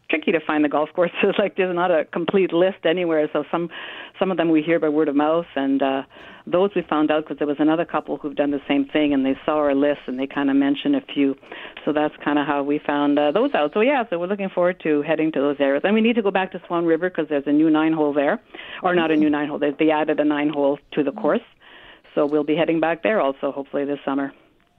[0.10, 1.16] tricky to find the golf courses.
[1.40, 3.28] like there's not a complete list anywhere.
[3.34, 3.70] So some
[4.20, 6.04] some of them we hear by word of mouth, and uh,
[6.46, 9.26] those we found out because there was another couple who've done the same thing, and
[9.26, 11.36] they saw our list and they kind of mentioned a few.
[11.86, 13.72] So that's kind of how we found uh, those out.
[13.74, 16.22] So yeah, so we're looking forward to heading to those areas, and we need to
[16.22, 18.42] go back to Swan River because there's a new nine hole there,
[18.82, 19.60] or not a new nine hole.
[19.60, 21.42] They, they added a nine hole to the course.
[22.16, 24.34] So we'll be heading back there also, hopefully this summer.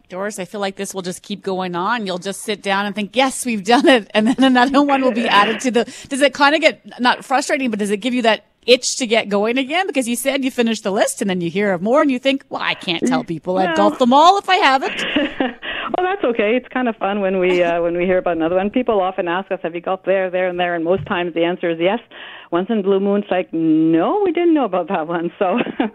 [0.08, 2.06] Doris, I feel like this will just keep going on.
[2.06, 4.10] You'll just sit down and think, yes, we've done it.
[4.12, 5.84] And then another one will be added to the.
[6.08, 9.06] Does it kind of get not frustrating, but does it give you that itch to
[9.06, 9.86] get going again?
[9.86, 12.18] Because you said you finished the list and then you hear of more and you
[12.18, 15.04] think, well, I can't tell people I've golfed them all if I haven't.
[15.40, 16.56] well, that's okay.
[16.56, 18.70] It's kind of fun when we uh, when we hear about another one.
[18.70, 21.44] People often ask us, "Have you golfed there, there, and there?" And most times the
[21.44, 22.00] answer is yes.
[22.50, 25.32] Once in Blue Moon, it's like, no, we didn't know about that one.
[25.38, 25.58] So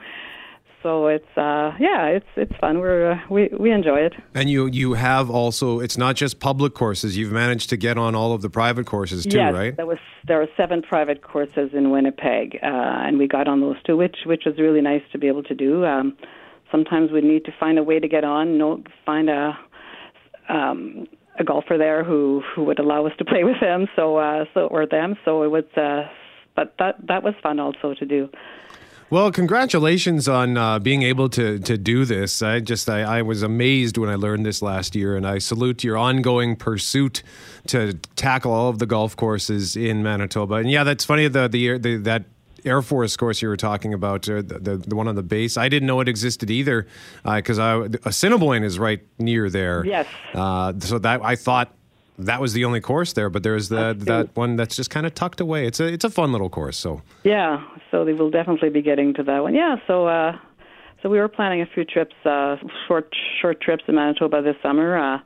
[0.81, 2.79] so it's uh, yeah, it's it's fun.
[2.79, 4.13] We're uh, we we enjoy it.
[4.33, 7.17] And you you have also it's not just public courses.
[7.17, 9.75] You've managed to get on all of the private courses too, yes, right?
[9.75, 13.81] There was there are seven private courses in Winnipeg, uh, and we got on those
[13.83, 15.85] too, which which was really nice to be able to do.
[15.85, 16.15] Um,
[16.71, 19.57] sometimes we need to find a way to get on, no, find a
[20.47, 21.07] um,
[21.39, 24.67] a golfer there who who would allow us to play with them, so uh, so
[24.67, 25.15] or them.
[25.25, 26.09] So it was, uh,
[26.55, 28.29] but that that was fun also to do.
[29.12, 32.43] Well, congratulations on uh, being able to to do this.
[32.43, 35.84] I just I, I, was amazed when I learned this last year, and I salute
[35.84, 37.24] your ongoing pursuit
[37.67, 40.56] to tackle all of the golf courses in Manitoba.
[40.56, 41.28] And yeah, that's funny.
[41.28, 42.26] The the, the that
[42.65, 45.58] Air Force course you were talking about, uh, the, the, the one on the base.
[45.58, 46.86] I didn't know it existed either
[47.24, 49.84] because uh, Assiniboine is right near there.
[49.86, 50.06] Yes.
[50.36, 51.74] Uh, so that I thought
[52.19, 55.13] that was the only course there, but there's the, that one that's just kind of
[55.15, 55.65] tucked away.
[55.65, 56.77] It's a it's a fun little course.
[56.77, 59.55] So yeah, so they will definitely be getting to that one.
[59.55, 60.38] Yeah, so uh,
[61.01, 64.97] so we were planning a few trips, uh, short short trips in Manitoba this summer,
[64.97, 65.19] uh,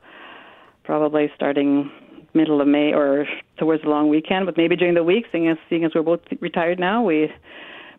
[0.84, 1.90] probably starting
[2.32, 3.26] middle of May or
[3.58, 5.26] towards the long weekend, but maybe during the week.
[5.32, 7.28] Seeing as seeing as we're both retired now, we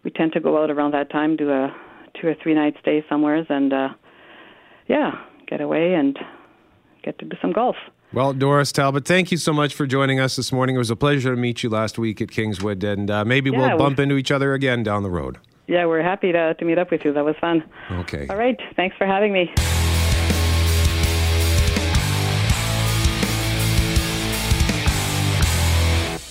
[0.04, 1.76] we tend to go out around that time, do a
[2.20, 3.90] two or three night stay somewheres, and uh,
[4.88, 5.12] yeah,
[5.48, 6.18] get away and
[7.04, 7.76] get to do some golf.
[8.14, 10.76] Well, Doris Talbot, thank you so much for joining us this morning.
[10.76, 13.58] It was a pleasure to meet you last week at Kingswood, and uh, maybe yeah,
[13.58, 15.38] we'll bump into each other again down the road.
[15.68, 17.12] Yeah, we're happy to, to meet up with you.
[17.12, 17.64] That was fun.
[17.92, 18.28] Okay.
[18.30, 18.58] All right.
[18.76, 19.52] Thanks for having me.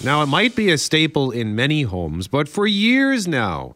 [0.04, 3.74] Now, it might be a staple in many homes, but for years now,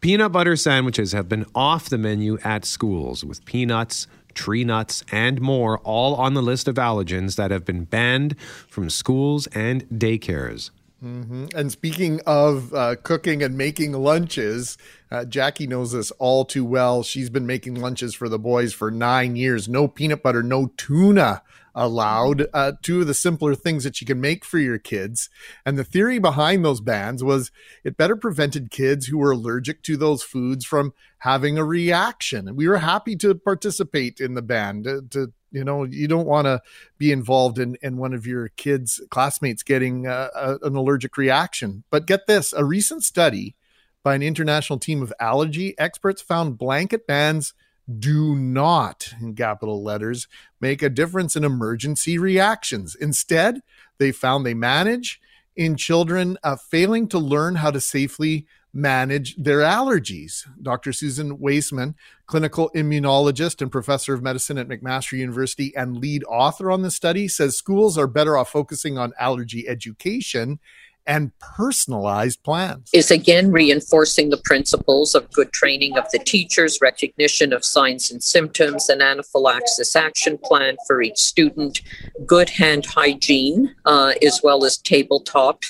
[0.00, 4.06] peanut butter sandwiches have been off the menu at schools with peanuts,
[4.36, 8.88] tree nuts, and more, all on the list of allergens that have been banned from
[8.88, 10.70] schools and daycares.
[11.04, 11.46] Mm-hmm.
[11.54, 14.78] And speaking of uh, cooking and making lunches,
[15.10, 17.02] uh, Jackie knows this all too well.
[17.02, 19.68] She's been making lunches for the boys for nine years.
[19.68, 21.42] No peanut butter, no tuna
[21.76, 22.46] allowed.
[22.54, 25.28] Uh, two of the simpler things that you can make for your kids.
[25.64, 27.52] And the theory behind those bans was
[27.84, 32.56] it better prevented kids who were allergic to those foods from having a reaction.
[32.56, 36.46] We were happy to participate in the ban to, to you know you don't want
[36.46, 36.60] to
[36.98, 41.84] be involved in in one of your kids classmates getting uh, a, an allergic reaction
[41.90, 43.54] but get this a recent study
[44.02, 47.54] by an international team of allergy experts found blanket bans
[47.98, 50.26] do not, in capital letters,
[50.60, 52.94] make a difference in emergency reactions.
[52.94, 53.60] Instead,
[53.98, 55.20] they found they manage
[55.54, 60.46] in children uh, failing to learn how to safely manage their allergies.
[60.60, 60.92] Dr.
[60.92, 61.94] Susan Waserman,
[62.26, 67.26] clinical immunologist and professor of medicine at McMaster University and lead author on the study,
[67.26, 70.58] says schools are better off focusing on allergy education
[71.06, 72.90] and personalized plans.
[72.92, 78.22] Is again reinforcing the principles of good training of the teachers, recognition of signs and
[78.22, 81.82] symptoms, an anaphylaxis action plan for each student,
[82.26, 85.62] good hand hygiene, uh, as well as tabletop.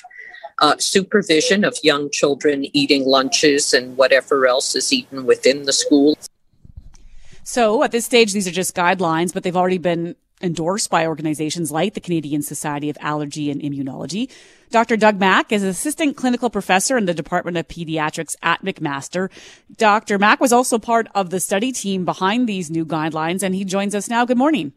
[0.58, 6.16] Uh, supervision of young children eating lunches and whatever else is eaten within the school.
[7.42, 11.72] So at this stage, these are just guidelines, but they've already been endorsed by organizations
[11.72, 14.30] like the Canadian Society of Allergy and Immunology.
[14.70, 14.96] Dr.
[14.96, 19.30] Doug Mack is assistant clinical professor in the Department of Pediatrics at McMaster.
[19.76, 20.18] Dr.
[20.18, 23.94] Mack was also part of the study team behind these new guidelines, and he joins
[23.94, 24.24] us now.
[24.24, 24.72] Good morning.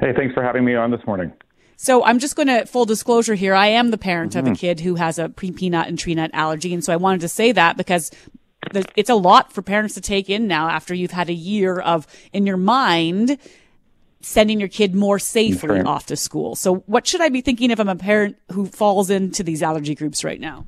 [0.00, 1.32] Hey, thanks for having me on this morning.
[1.76, 3.54] So I'm just going to full disclosure here.
[3.54, 4.40] I am the parent mm-hmm.
[4.40, 4.54] of a mm-hmm.
[4.56, 7.28] kid who has a pre peanut and tree nut allergy, and so I wanted to
[7.28, 8.10] say that because
[8.74, 12.06] it's a lot for parents to take in now after you've had a year of
[12.32, 13.38] in your mind
[14.26, 15.86] sending your kid more safely Right.
[15.86, 16.56] off to school.
[16.56, 19.94] So what should I be thinking if I'm a parent who falls into these allergy
[19.94, 20.66] groups right now?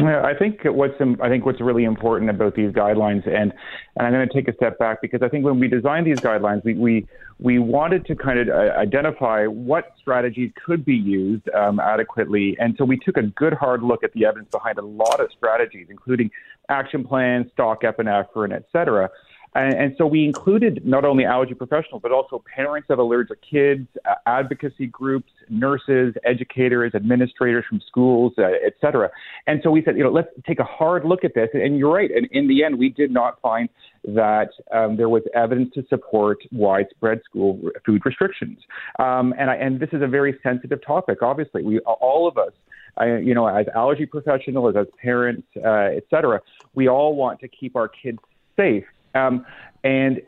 [0.00, 3.52] Yeah, I think what's I think what's really important about these guidelines, and
[3.96, 6.20] and I'm going to take a step back because I think when we designed these
[6.20, 7.06] guidelines, we we,
[7.40, 12.76] we wanted to kind of uh, identify what strategies could be used um, adequately, and
[12.78, 15.88] so we took a good hard look at the evidence behind a lot of strategies,
[15.90, 16.30] including
[16.68, 19.10] action plans, stock epinephrine, et cetera.
[19.54, 23.88] And, and so we included not only allergy professionals, but also parents of allergic kids,
[24.08, 29.10] uh, advocacy groups, nurses, educators, administrators from schools, uh, et cetera.
[29.46, 31.48] And so we said, you know, let's take a hard look at this.
[31.54, 32.10] And you're right.
[32.10, 33.68] And in the end, we did not find
[34.04, 38.58] that um, there was evidence to support widespread school food restrictions.
[38.98, 41.22] Um, and, I, and this is a very sensitive topic.
[41.22, 42.52] Obviously, we all of us
[42.96, 46.40] I, you know, as allergy professionals, as parents, uh, et cetera,
[46.74, 48.18] we all want to keep our kids
[48.56, 48.84] safe.
[49.14, 49.46] Um,
[49.84, 50.20] and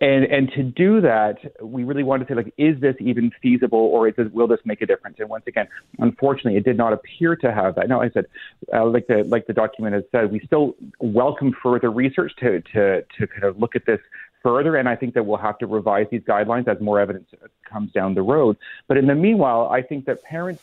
[0.00, 3.78] and and to do that, we really want to say like, is this even feasible,
[3.78, 5.16] or is this, will this make a difference?
[5.18, 5.68] And once again,
[5.98, 7.88] unfortunately, it did not appear to have that.
[7.88, 8.26] Now, I said,
[8.72, 13.02] uh, like the like the document has said, we still welcome further research to to
[13.18, 14.00] to kind of look at this
[14.42, 17.28] further, and I think that we'll have to revise these guidelines as more evidence
[17.64, 18.56] comes down the road.
[18.86, 20.62] But in the meanwhile, I think that parents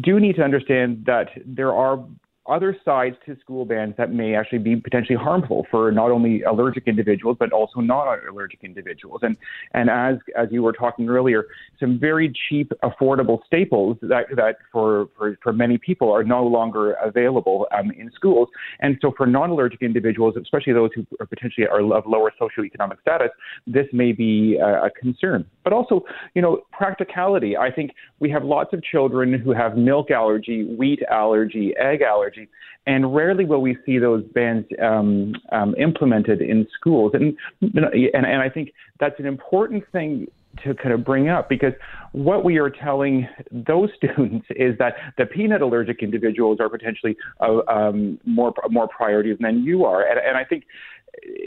[0.00, 2.04] do need to understand that there are
[2.46, 6.86] other sides to school bans that may actually be potentially harmful for not only allergic
[6.86, 9.20] individuals but also non-allergic individuals.
[9.22, 9.36] And
[9.72, 11.46] and as as you were talking earlier,
[11.80, 16.92] some very cheap, affordable staples that that for for, for many people are no longer
[16.94, 18.48] available um, in schools.
[18.80, 23.30] And so for non-allergic individuals, especially those who are potentially are of lower socioeconomic status,
[23.66, 25.46] this may be a, a concern.
[25.62, 26.04] But also,
[26.34, 27.56] you know, practicality.
[27.56, 32.33] I think we have lots of children who have milk allergy, wheat allergy, egg allergy,
[32.86, 37.12] and rarely will we see those bans um, um, implemented in schools.
[37.14, 40.26] And, and and I think that's an important thing
[40.62, 41.72] to kind of bring up because
[42.12, 47.60] what we are telling those students is that the peanut allergic individuals are potentially uh,
[47.68, 50.64] um, more more priorities than you are, and, and I think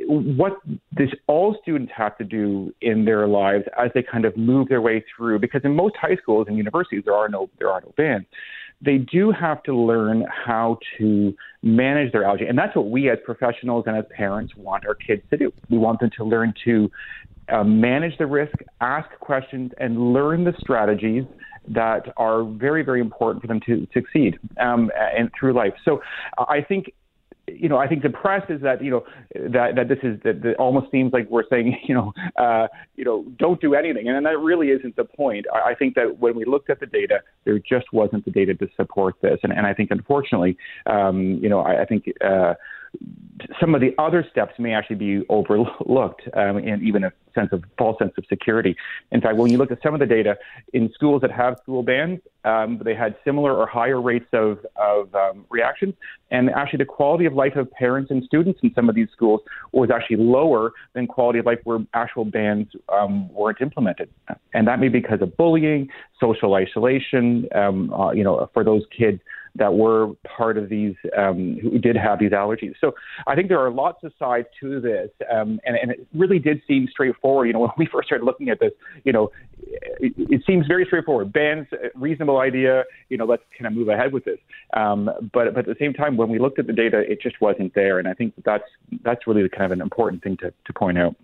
[0.08, 0.54] what
[0.98, 4.82] this all students have to do in their lives as they kind of move their
[4.82, 7.94] way through because in most high schools and universities there are no there are no
[7.98, 8.26] bans
[8.82, 13.18] they do have to learn how to manage their allergy and that's what we as
[13.26, 15.52] professionals and as parents want our kids to do.
[15.70, 16.90] We want them to learn to
[17.50, 21.24] uh, manage the risk ask questions and learn the strategies
[21.68, 25.74] that are very very important for them to succeed um, and through life.
[25.84, 26.02] So
[26.38, 26.92] i think
[27.48, 29.04] you know, I think the press is that you know
[29.36, 33.06] that that this is that, that almost seems like we're saying you know uh, you
[33.06, 35.46] know don't do anything, and that really isn't the point.
[35.54, 38.54] I, I think that when we looked at the data, there just wasn't the data
[38.56, 42.12] to support this, and and I think unfortunately, um, you know, I, I think.
[42.24, 42.54] Uh,
[43.60, 47.64] some of the other steps may actually be overlooked um, in even a sense of
[47.78, 48.76] false sense of security.
[49.12, 50.38] In fact, when you look at some of the data
[50.74, 55.14] in schools that have school bans, um, they had similar or higher rates of, of
[55.14, 55.94] um, reactions.
[56.32, 59.42] And actually, the quality of life of parents and students in some of these schools
[59.72, 64.10] was actually lower than quality of life where actual bans um, weren't implemented.
[64.54, 68.84] And that may be because of bullying, social isolation, um, uh, you know, for those
[68.98, 69.22] kids
[69.56, 72.74] that were part of these um, who did have these allergies.
[72.80, 72.94] So
[73.26, 76.62] I think there are lots of sides to this, um, and, and, it really did
[76.68, 77.48] seem straightforward.
[77.48, 78.72] You know, when we first started looking at this,
[79.04, 81.34] you know, it, it seems very straightforward.
[81.34, 82.84] Bans, reasonable idea.
[83.10, 84.40] You know, let's kind of move ahead with this.
[84.76, 87.40] Um, but but at the same time, when we looked at the data, it just
[87.42, 88.64] wasn't there, and I think that's
[89.04, 91.16] that's really kind of an important thing to to point out.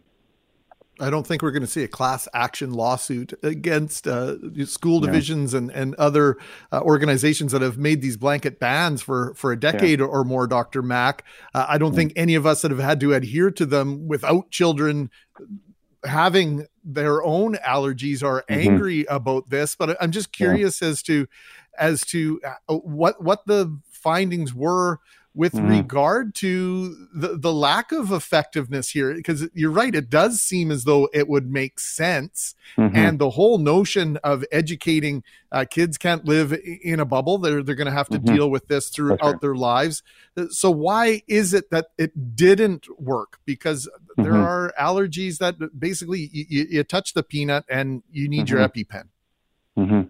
[0.99, 5.53] I don't think we're going to see a class action lawsuit against uh, school divisions
[5.53, 5.60] yeah.
[5.60, 6.38] and, and other
[6.71, 10.06] uh, organizations that have made these blanket bans for, for a decade yeah.
[10.06, 10.84] or more, Dr.
[10.84, 11.25] Mack.
[11.53, 11.97] Uh, I don't yeah.
[11.97, 15.10] think any of us that have had to adhere to them without children
[16.06, 18.69] having their own allergies are mm-hmm.
[18.69, 19.75] angry about this.
[19.75, 21.27] But I'm just curious as to
[21.77, 24.99] as to uh, what what the findings were
[25.35, 25.67] with mm-hmm.
[25.67, 30.83] regard to the, the lack of effectiveness here because you're right it does seem as
[30.83, 32.95] though it would make sense mm-hmm.
[32.95, 37.75] and the whole notion of educating uh, kids can't live in a bubble they're, they're
[37.75, 38.35] going to have to mm-hmm.
[38.35, 39.41] deal with this throughout right.
[39.41, 40.03] their lives
[40.49, 46.67] so why is it that it didn't work because there are allergies that basically you,
[46.69, 49.05] you, touch the peanut and you need your epipen
[49.77, 50.01] Mm-hmm.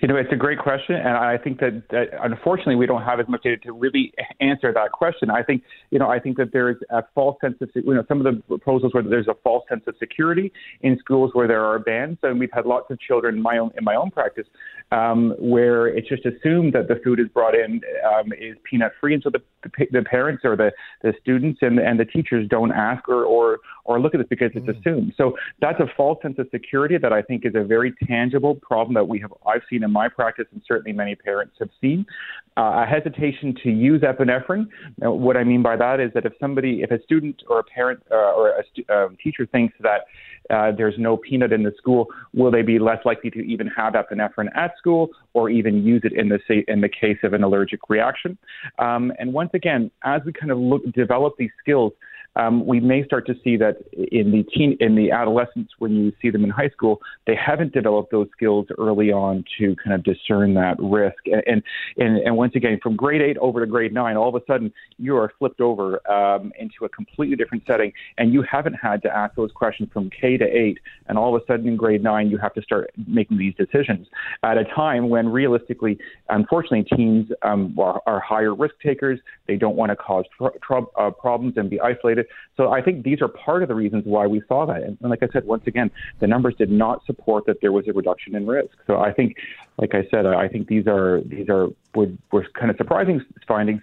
[0.00, 3.20] You know, it's a great question, and I think that, that, unfortunately we don't have
[3.20, 5.28] as much data to really answer that question.
[5.30, 8.04] I think, you know, I think that there is a false sense of, you know,
[8.08, 10.50] some of the proposals where there's a false sense of security
[10.80, 13.70] in schools where there are bans, and we've had lots of children in my own
[13.76, 14.46] in my own practice
[14.92, 17.80] um, where it's just assumed that the food is brought in
[18.12, 19.40] um, is peanut free, and so the,
[19.92, 20.72] the, parents or the,
[21.02, 24.50] the students and, and the teachers don't ask or, or or look at this because
[24.54, 25.12] it's assumed.
[25.16, 28.94] So that's a false sense of security that I think is a very tangible problem
[28.94, 32.06] that we have I've seen in my practice and certainly many parents have seen.
[32.56, 34.66] Uh, a hesitation to use epinephrine.
[34.98, 37.64] Now, what I mean by that is that if somebody, if a student or a
[37.64, 40.00] parent uh, or a stu- uh, teacher thinks that
[40.50, 43.94] uh, there's no peanut in the school, will they be less likely to even have
[43.94, 47.80] epinephrine at school or even use it in the in the case of an allergic
[47.88, 48.36] reaction?
[48.78, 51.92] Um, and once again, as we kind of look develop these skills,
[52.36, 56.12] um, we may start to see that in the teen, in the adolescents, when you
[56.22, 60.04] see them in high school, they haven't developed those skills early on to kind of
[60.04, 61.16] discern that risk.
[61.26, 61.62] And
[61.98, 64.72] and and once again, from grade eight over to grade nine, all of a sudden
[64.98, 69.14] you are flipped over um, into a completely different setting, and you haven't had to
[69.14, 70.78] ask those questions from K to eight,
[71.08, 74.06] and all of a sudden in grade nine you have to start making these decisions
[74.44, 79.18] at a time when realistically, unfortunately, teens um, are, are, higher risk takers.
[79.48, 82.19] They don't want to cause tr- tr- uh, problems and be isolated
[82.56, 84.82] so I think these are part of the reasons why we saw that.
[84.82, 87.86] And, and like I said, once again, the numbers did not support that there was
[87.88, 88.76] a reduction in risk.
[88.86, 89.36] So I think,
[89.78, 93.82] like I said, I think these are these are were, were kind of surprising findings.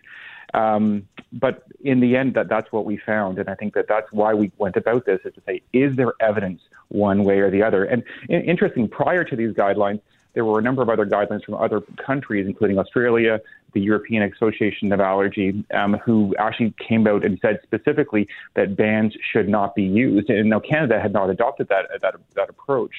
[0.54, 4.12] Um, but in the end, that that's what we found, and I think that that's
[4.12, 7.62] why we went about this is to say, is there evidence one way or the
[7.62, 7.84] other?
[7.84, 10.00] And interesting, prior to these guidelines,
[10.38, 13.42] there were a number of other guidelines from other countries, including Australia,
[13.74, 19.16] the European Association of Allergy, um, who actually came out and said specifically that bans
[19.34, 20.30] should not be used.
[20.30, 22.94] And now Canada had not adopted that that, that approach,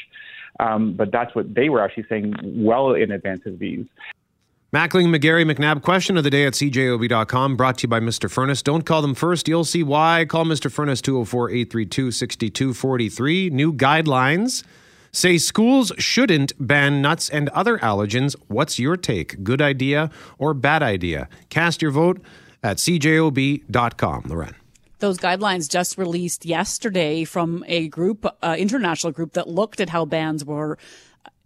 [0.58, 3.86] um, but that's what they were actually saying well in advance of these.
[4.74, 8.28] Mackling, McGarry, McNabb, question of the day at cjob.com, brought to you by Mr.
[8.28, 8.62] Furnace.
[8.62, 10.24] Don't call them first, you'll see why.
[10.28, 10.72] Call Mr.
[10.72, 13.50] Furnace 204 832 6243.
[13.50, 14.64] New guidelines
[15.12, 18.34] say schools shouldn't ban nuts and other allergens.
[18.48, 19.42] What's your take?
[19.42, 21.28] Good idea or bad idea?
[21.48, 22.20] Cast your vote
[22.62, 24.24] at cjob.com.
[24.26, 24.54] Loren
[25.00, 30.04] those guidelines just released yesterday from a group, uh, international group that looked at how
[30.04, 30.76] bans were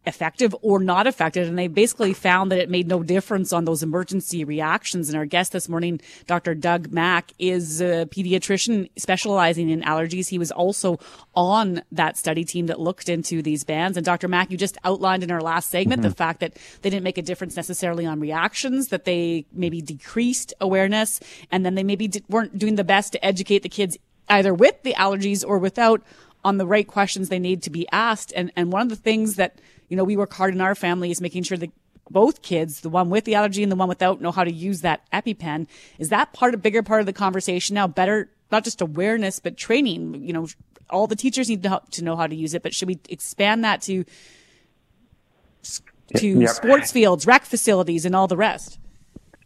[0.05, 1.47] effective or not effective.
[1.47, 5.09] And they basically found that it made no difference on those emergency reactions.
[5.09, 6.55] And our guest this morning, Dr.
[6.55, 10.29] Doug Mack, is a pediatrician specializing in allergies.
[10.29, 10.99] He was also
[11.35, 13.97] on that study team that looked into these bans.
[13.97, 14.27] And Dr.
[14.27, 16.09] Mack, you just outlined in our last segment mm-hmm.
[16.09, 20.53] the fact that they didn't make a difference necessarily on reactions, that they maybe decreased
[20.61, 21.21] awareness,
[21.53, 23.97] and then they maybe weren't doing the best to educate the kids
[24.29, 26.03] either with the allergies or without
[26.45, 28.33] on the right questions they need to be asked.
[28.35, 31.21] And, and one of the things that you know, we work hard in our families
[31.21, 31.71] making sure that
[32.11, 34.81] both kids, the one with the allergy and the one without, know how to use
[34.83, 35.67] that EpiPen.
[35.99, 37.87] Is that part, a bigger part of the conversation now?
[37.87, 40.23] Better, not just awareness, but training.
[40.23, 40.49] You know,
[40.91, 43.83] all the teachers need to know how to use it, but should we expand that
[43.83, 44.05] to
[46.17, 46.51] to yep.
[46.51, 48.79] sports fields, rec facilities, and all the rest?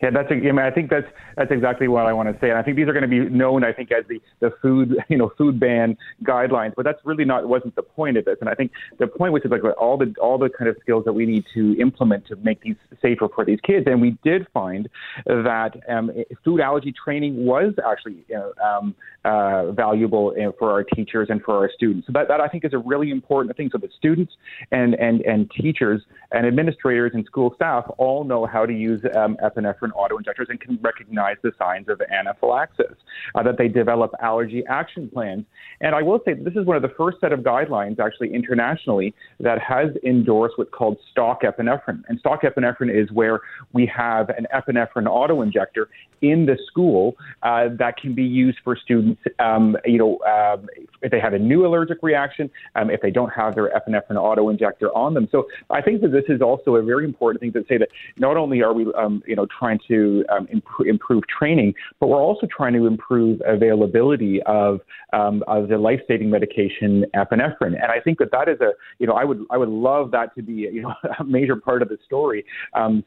[0.03, 0.29] Yeah, that's.
[0.31, 2.77] I, mean, I think that's that's exactly what I want to say, and I think
[2.77, 5.59] these are going to be known, I think, as the the food you know food
[5.59, 6.75] ban guidelines.
[6.77, 8.37] But that's really not wasn't the point of this.
[8.41, 11.13] And I think the point was like all the all the kind of skills that
[11.13, 13.87] we need to implement to make these safer for these kids.
[13.87, 14.89] And we did find
[15.27, 16.11] that um,
[16.45, 18.95] food allergy training was actually you know, um,
[19.25, 22.07] uh, valuable for our teachers and for our students.
[22.07, 23.71] So that, that I think is a really important thing.
[23.73, 24.33] So the students
[24.71, 29.37] and and and teachers and administrators and school staff all know how to use um,
[29.43, 32.97] epinephrine different auto injectors and can recognize the signs of anaphylaxis,
[33.35, 35.45] uh, that they develop allergy action plans.
[35.81, 39.15] And I will say this is one of the first set of guidelines actually internationally
[39.41, 42.03] that has endorsed what's called stock epinephrine.
[42.09, 43.41] And stock epinephrine is where
[43.73, 45.89] we have an epinephrine auto injector
[46.23, 50.69] in the school uh, that can be used for students, um, you know, um,
[51.03, 54.49] if they have a new allergic reaction, um, if they don't have their epinephrine auto
[54.49, 55.29] injector on them.
[55.31, 57.89] So I think that this is also a very important thing to say that
[58.19, 62.23] not only are we, um, you know, trying to um, imp- improve training, but we're
[62.23, 64.81] also trying to improve availability of,
[65.13, 67.75] um, of the life-saving medication epinephrine.
[67.81, 70.35] And I think that that is a, you know, I would I would love that
[70.37, 72.45] to be, you know, a major part of the story,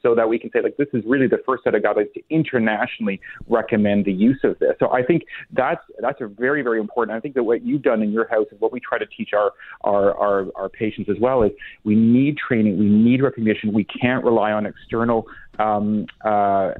[0.02, 2.22] so that we can say like this is really the first set of guidelines to
[2.30, 2.99] international
[3.48, 4.76] recommend the use of this.
[4.80, 7.16] So I think that's that's a very very important.
[7.18, 9.32] I think that what you've done in your house and what we try to teach
[9.34, 11.52] our our our, our patients as well is
[11.84, 13.74] we need training, we need recognition.
[13.74, 15.28] We can't rely on external
[15.60, 16.72] um, uh,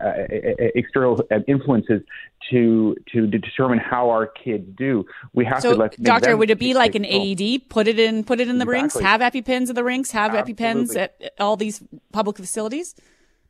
[0.76, 2.02] external influences
[2.50, 5.06] to to determine how our kids do.
[5.34, 6.36] We have so, to let doctor.
[6.38, 7.70] Would it be like an AED?
[7.70, 8.82] Put it in, put it in the Exactly.
[8.82, 9.00] rinks.
[9.00, 10.12] Have EpiPens in the rinks.
[10.12, 11.26] Have EpiPens Absolutely.
[11.26, 12.96] at all these public facilities.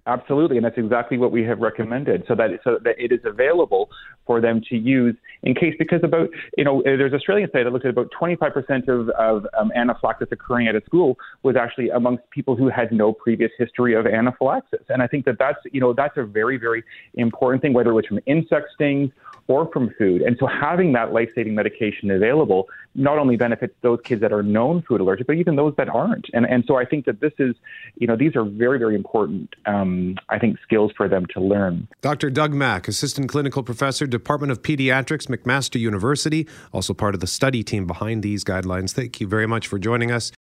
[0.09, 3.91] Absolutely, and that's exactly what we have recommended, so that so that it is available
[4.25, 7.71] for them to use in case because about you know uh, there's Australian study that
[7.71, 12.27] looked at about 25% of of um, anaphylaxis occurring at a school was actually amongst
[12.31, 15.93] people who had no previous history of anaphylaxis, and I think that that's you know
[15.93, 16.83] that's a very very
[17.13, 19.11] important thing whether it was from insect stings
[19.49, 23.99] or from food, and so having that life saving medication available not only benefits those
[24.03, 26.85] kids that are known food allergic, but even those that aren't, and and so I
[26.85, 27.55] think that this is
[27.97, 31.87] you know these are very very important um, I think skills for them to learn.
[32.01, 32.29] Dr.
[32.29, 37.63] Doug Mack, Assistant Clinical Professor, Department of Pediatrics, McMaster University, also part of the study
[37.63, 38.93] team behind these guidelines.
[38.93, 40.31] Thank you very much for joining us.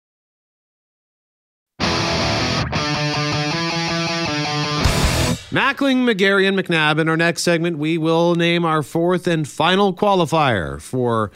[5.51, 6.99] Mackling, McGarry, and McNabb.
[6.99, 11.31] In our next segment, we will name our fourth and final qualifier for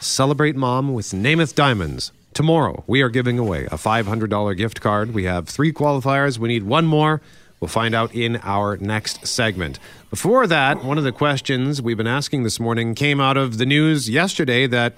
[0.00, 2.10] Celebrate Mom with Namath Diamonds.
[2.32, 5.12] Tomorrow, we are giving away a $500 gift card.
[5.12, 6.38] We have three qualifiers.
[6.38, 7.20] We need one more.
[7.60, 9.78] We'll find out in our next segment.
[10.08, 13.66] Before that, one of the questions we've been asking this morning came out of the
[13.66, 14.94] news yesterday that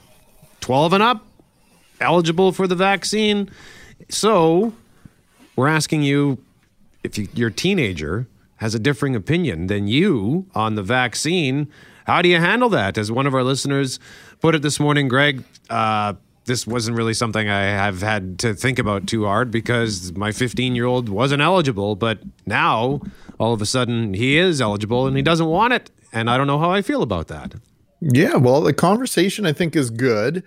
[0.61, 1.27] 12 and up
[2.01, 3.51] eligible for the vaccine.
[4.09, 4.75] So,
[5.57, 6.39] we're asking you
[7.03, 8.29] if you, your teenager
[8.61, 11.66] has a differing opinion than you on the vaccine,
[12.06, 12.98] how do you handle that?
[12.98, 13.98] As one of our listeners
[14.40, 16.12] put it this morning, Greg, uh,
[16.44, 20.74] this wasn't really something I have had to think about too hard because my 15
[20.74, 23.00] year old wasn't eligible, but now
[23.38, 25.90] all of a sudden he is eligible and he doesn't want it.
[26.12, 27.54] And I don't know how I feel about that.
[28.00, 30.42] Yeah, well, the conversation I think is good.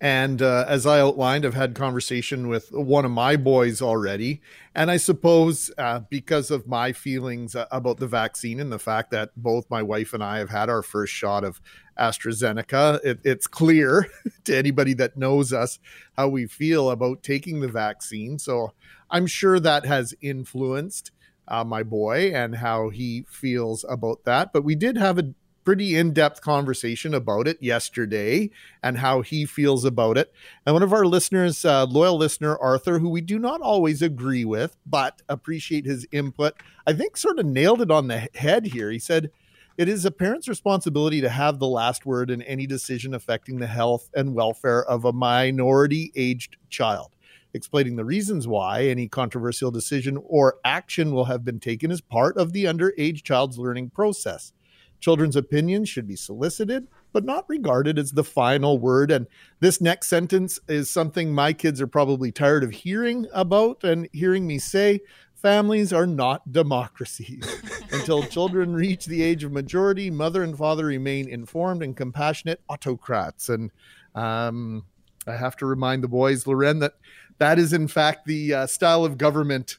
[0.00, 4.40] And uh, as I outlined, I've had conversation with one of my boys already.
[4.74, 9.10] And I suppose uh, because of my feelings uh, about the vaccine and the fact
[9.10, 11.60] that both my wife and I have had our first shot of
[11.98, 14.06] AstraZeneca, it, it's clear
[14.44, 15.78] to anybody that knows us
[16.16, 18.38] how we feel about taking the vaccine.
[18.38, 18.72] So
[19.10, 21.10] I'm sure that has influenced
[21.46, 24.52] uh, my boy and how he feels about that.
[24.52, 25.34] But we did have a
[25.64, 28.50] pretty in-depth conversation about it yesterday
[28.82, 30.32] and how he feels about it.
[30.64, 34.44] And one of our listeners, uh, loyal listener Arthur, who we do not always agree
[34.44, 36.54] with, but appreciate his input,
[36.86, 38.90] I think sort of nailed it on the head here.
[38.90, 39.30] He said,
[39.76, 43.66] "It is a parent's responsibility to have the last word in any decision affecting the
[43.66, 47.14] health and welfare of a minority-aged child."
[47.52, 52.36] Explaining the reasons why any controversial decision or action will have been taken as part
[52.36, 54.52] of the underage child's learning process.
[55.00, 59.10] Children's opinions should be solicited, but not regarded as the final word.
[59.10, 59.26] And
[59.60, 64.46] this next sentence is something my kids are probably tired of hearing about and hearing
[64.46, 65.00] me say.
[65.34, 67.42] Families are not democracies.
[67.92, 73.48] Until children reach the age of majority, mother and father remain informed and compassionate autocrats.
[73.48, 73.70] And
[74.14, 74.84] um,
[75.26, 76.94] I have to remind the boys, Loren, that
[77.38, 79.78] that is in fact the uh, style of government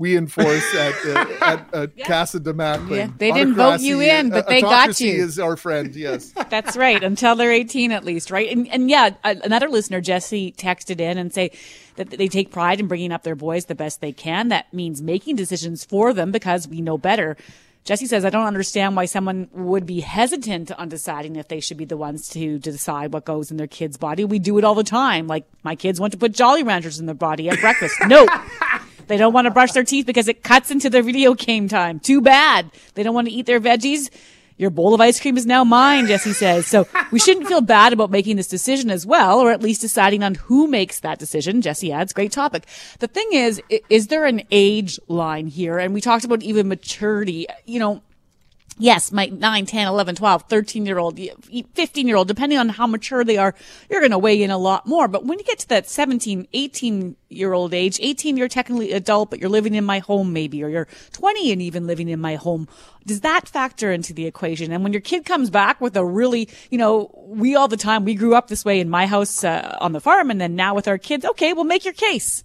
[0.00, 2.98] we enforce at, uh, at, at Casa de Macklin.
[2.98, 5.22] Yeah, they didn't vote you in, but they got autocracy you.
[5.22, 5.94] Is our friend?
[5.94, 6.32] Yes.
[6.48, 7.04] That's right.
[7.04, 8.50] Until they're 18 at least, right?
[8.50, 11.50] And, and yeah, another listener, Jesse, texted in and say
[11.96, 14.48] that they take pride in bringing up their boys the best they can.
[14.48, 17.36] That means making decisions for them because we know better.
[17.84, 21.76] Jesse says, I don't understand why someone would be hesitant on deciding if they should
[21.76, 24.24] be the ones to, to decide what goes in their kid's body.
[24.24, 25.26] We do it all the time.
[25.26, 27.96] Like my kids want to put Jolly Ranchers in their body at breakfast.
[28.06, 28.26] No.
[29.10, 31.98] They don't want to brush their teeth because it cuts into their video game time.
[31.98, 32.70] Too bad.
[32.94, 34.08] They don't want to eat their veggies.
[34.56, 36.68] Your bowl of ice cream is now mine, Jesse says.
[36.68, 40.22] So we shouldn't feel bad about making this decision as well, or at least deciding
[40.22, 41.60] on who makes that decision.
[41.60, 42.66] Jesse adds, great topic.
[43.00, 45.80] The thing is, is there an age line here?
[45.80, 47.48] And we talked about even maturity.
[47.66, 48.02] You know,
[48.80, 51.20] yes, my 9, 10, 11, 12, 13 year old,
[51.74, 53.54] 15 year old, depending on how mature they are,
[53.88, 55.06] you're going to weigh in a lot more.
[55.06, 59.30] But when you get to that 17, 18 year old age, 18, you're technically adult,
[59.30, 62.36] but you're living in my home maybe, or you're 20 and even living in my
[62.36, 62.66] home.
[63.06, 64.72] Does that factor into the equation?
[64.72, 68.04] And when your kid comes back with a really, you know, we all the time,
[68.04, 70.74] we grew up this way in my house uh, on the farm and then now
[70.74, 72.44] with our kids, okay, well, make your case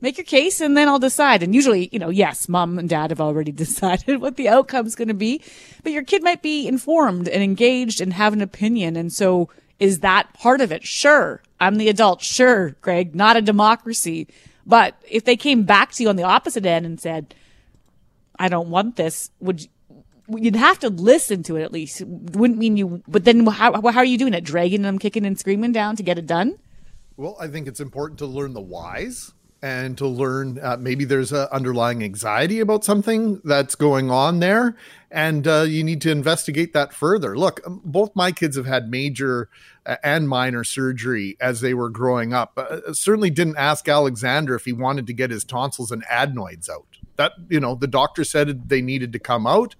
[0.00, 1.42] make your case and then I'll decide.
[1.42, 5.08] And usually, you know, yes, mom and dad have already decided what the outcome's going
[5.08, 5.42] to be,
[5.82, 8.96] but your kid might be informed and engaged and have an opinion.
[8.96, 10.84] And so is that part of it?
[10.84, 11.42] Sure.
[11.60, 12.22] I'm the adult.
[12.22, 14.28] Sure, Greg, not a democracy.
[14.66, 17.34] But if they came back to you on the opposite end and said,
[18.38, 19.68] I don't want this, would you,
[20.28, 22.02] You'd have to listen to it at least.
[22.04, 24.42] Wouldn't mean you, but then how, how are you doing it?
[24.42, 26.58] Dragging them, kicking and screaming down to get it done?
[27.16, 29.32] Well, I think it's important to learn the whys
[29.62, 34.76] and to learn uh, maybe there's a underlying anxiety about something that's going on there.
[35.10, 37.36] And uh, you need to investigate that further.
[37.36, 39.48] Look um, both my kids have had major
[39.86, 42.52] uh, and minor surgery as they were growing up.
[42.56, 46.86] Uh, certainly didn't ask alexander if he wanted to get his tonsils and adenoids out.
[47.16, 49.74] That you know the doctor said they needed to come out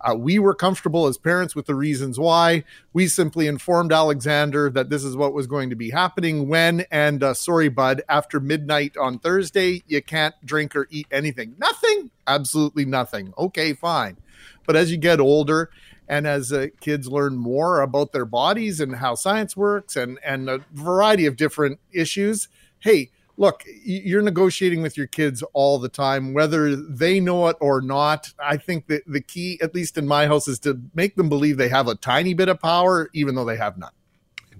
[0.00, 2.64] uh, we were comfortable as parents with the reasons why.
[2.92, 7.22] We simply informed Alexander that this is what was going to be happening when, and
[7.22, 11.54] uh, sorry, bud, after midnight on Thursday, you can't drink or eat anything.
[11.58, 12.10] Nothing?
[12.26, 13.34] Absolutely nothing.
[13.36, 14.16] Okay, fine.
[14.66, 15.70] But as you get older,
[16.08, 20.50] and as uh, kids learn more about their bodies and how science works and, and
[20.50, 22.48] a variety of different issues,
[22.80, 23.10] hey,
[23.40, 28.34] look, you're negotiating with your kids all the time, whether they know it or not.
[28.38, 31.56] I think that the key, at least in my house, is to make them believe
[31.56, 33.92] they have a tiny bit of power, even though they have none.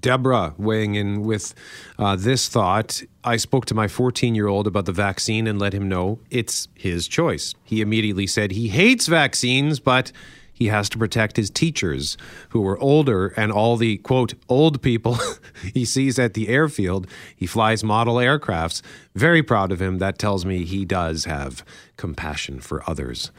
[0.00, 1.54] Deborah weighing in with
[1.98, 3.02] uh, this thought.
[3.22, 6.68] I spoke to my 14 year old about the vaccine and let him know it's
[6.74, 7.54] his choice.
[7.62, 10.10] He immediately said he hates vaccines, but
[10.60, 12.18] he has to protect his teachers
[12.50, 15.18] who are older and all the quote old people
[15.74, 17.06] he sees at the airfield.
[17.34, 18.82] He flies model aircrafts.
[19.14, 19.98] Very proud of him.
[19.98, 21.64] That tells me he does have
[21.96, 23.32] compassion for others.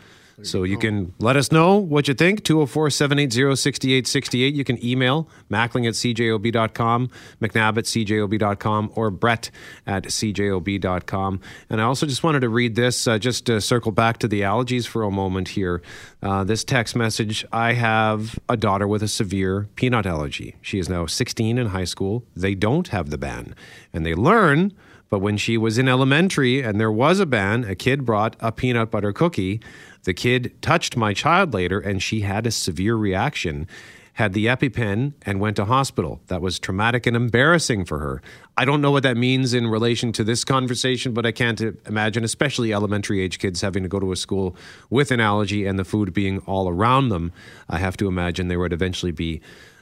[0.43, 2.43] So you can let us know what you think.
[2.43, 4.53] 204 780 6868.
[4.53, 7.09] You can email mackling at cjob.com,
[7.41, 9.51] mcnabb at cjob.com, or brett
[9.85, 11.41] at cjob.com.
[11.69, 14.41] And I also just wanted to read this, uh, just to circle back to the
[14.41, 15.81] allergies for a moment here.
[16.23, 20.55] Uh, this text message I have a daughter with a severe peanut allergy.
[20.61, 22.23] She is now 16 in high school.
[22.35, 23.55] They don't have the ban,
[23.93, 24.73] and they learn.
[25.11, 28.51] But when she was in elementary and there was a ban, a kid brought a
[28.51, 29.59] peanut butter cookie.
[30.03, 33.67] The kid touched my child later and she had a severe reaction,
[34.13, 36.21] had the EpiPen, and went to hospital.
[36.27, 38.21] That was traumatic and embarrassing for her.
[38.55, 42.23] I don't know what that means in relation to this conversation, but I can't imagine,
[42.23, 44.55] especially elementary age kids having to go to a school
[44.89, 47.33] with an allergy and the food being all around them.
[47.69, 49.41] I have to imagine there would eventually be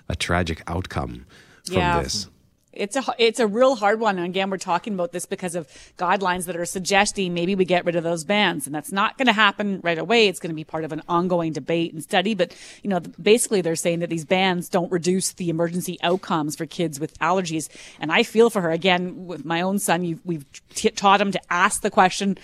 [0.09, 1.27] a tragic outcome
[1.65, 2.01] from Yeah.
[2.01, 2.27] this.
[2.72, 4.17] It's a it's a real hard one.
[4.17, 5.67] And again, we're talking about this because of
[5.97, 9.26] guidelines that are suggesting maybe we get rid of those bans, and that's not going
[9.26, 10.28] to happen right away.
[10.28, 12.36] It's going to be part of an ongoing debate and study.
[12.36, 16.67] But you know, basically, they're saying that these bans don't reduce the emergency outcomes for
[16.67, 17.70] kids with allergies.
[17.99, 20.03] And I feel for her again with my own son.
[20.03, 20.45] You, we've
[20.76, 22.38] t- taught him to ask the question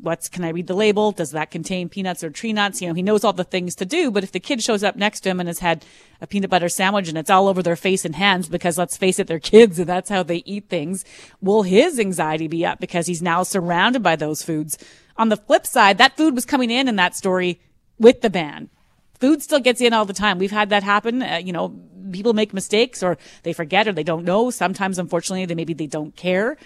[0.00, 1.12] what's can I read the label?
[1.12, 2.80] Does that contain peanuts or tree nuts?
[2.80, 4.96] You know, he knows all the things to do, but if the kid shows up
[4.96, 5.84] next to him and has had
[6.20, 9.18] a peanut butter sandwich and it's all over their face and hands because let's face
[9.18, 11.04] it, they're kids and that's how they eat things,
[11.40, 14.78] will his anxiety be up because he's now surrounded by those foods?
[15.16, 17.60] On the flip side, that food was coming in in that story
[17.98, 18.70] with the ban.
[19.18, 20.38] Food still gets in all the time.
[20.38, 21.22] We've had that happen.
[21.22, 21.76] Uh, you know,
[22.12, 24.50] people make mistakes or they forget or they don't know.
[24.50, 26.56] Sometimes, unfortunately, they maybe they don't care.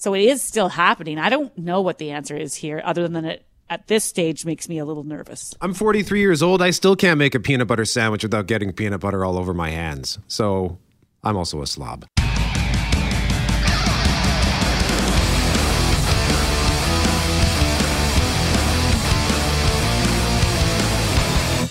[0.00, 1.18] So it is still happening.
[1.18, 4.66] I don't know what the answer is here, other than it at this stage makes
[4.66, 5.54] me a little nervous.
[5.60, 6.62] I'm 43 years old.
[6.62, 9.68] I still can't make a peanut butter sandwich without getting peanut butter all over my
[9.68, 10.18] hands.
[10.26, 10.78] So
[11.22, 12.06] I'm also a slob.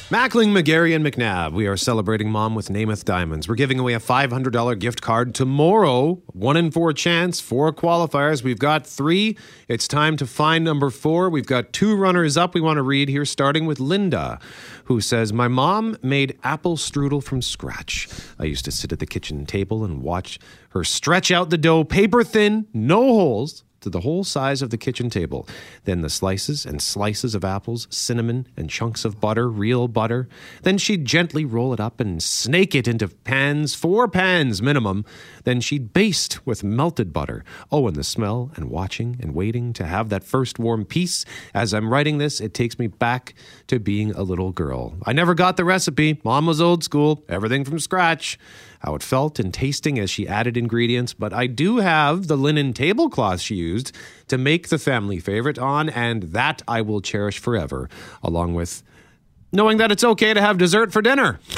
[0.10, 1.54] Mackling, McGarry, and McNabb.
[1.54, 3.48] We are celebrating Mom with Namath Diamonds.
[3.48, 6.24] We're giving away a $500 gift card tomorrow.
[6.34, 8.42] One in four chance, four qualifiers.
[8.42, 9.38] We've got three.
[9.68, 11.30] It's time to find number four.
[11.30, 14.40] We've got two runners up we want to read here, starting with Linda,
[14.86, 18.10] who says, My mom made apple strudel from scratch.
[18.40, 20.40] I used to sit at the kitchen table and watch
[20.70, 24.78] her stretch out the dough paper thin, no holes to the whole size of the
[24.78, 25.48] kitchen table.
[25.86, 30.28] Then the slices and slices of apples, cinnamon, and chunks of butter, real butter.
[30.64, 35.06] Then she'd gently roll it up and snake it into pans, four pans minimum.
[35.44, 37.44] Then she'd baste with melted butter.
[37.72, 41.26] Oh, and the smell and watching and waiting to have that first warm piece.
[41.54, 43.34] As I'm writing this, it takes me back
[43.68, 44.96] to being a little girl.
[45.06, 46.20] I never got the recipe.
[46.24, 48.38] Mom was old school, everything from scratch
[48.80, 52.74] how it felt and tasting as she added ingredients, but I do have the linen
[52.74, 53.92] tablecloth she used
[54.28, 57.90] to make the family favorite on, and that I will cherish forever,
[58.24, 58.84] along with
[59.52, 61.40] knowing that it's okay to have dessert for dinner.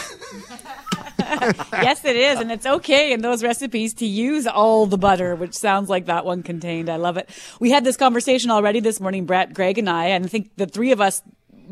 [1.20, 2.40] yes, it is.
[2.40, 6.26] And it's okay in those recipes to use all the butter, which sounds like that
[6.26, 6.90] one contained.
[6.90, 7.30] I love it.
[7.60, 10.66] We had this conversation already this morning, Brett, Greg, and I, and I think the
[10.66, 11.22] three of us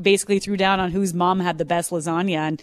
[0.01, 2.37] basically threw down on whose mom had the best lasagna.
[2.37, 2.61] And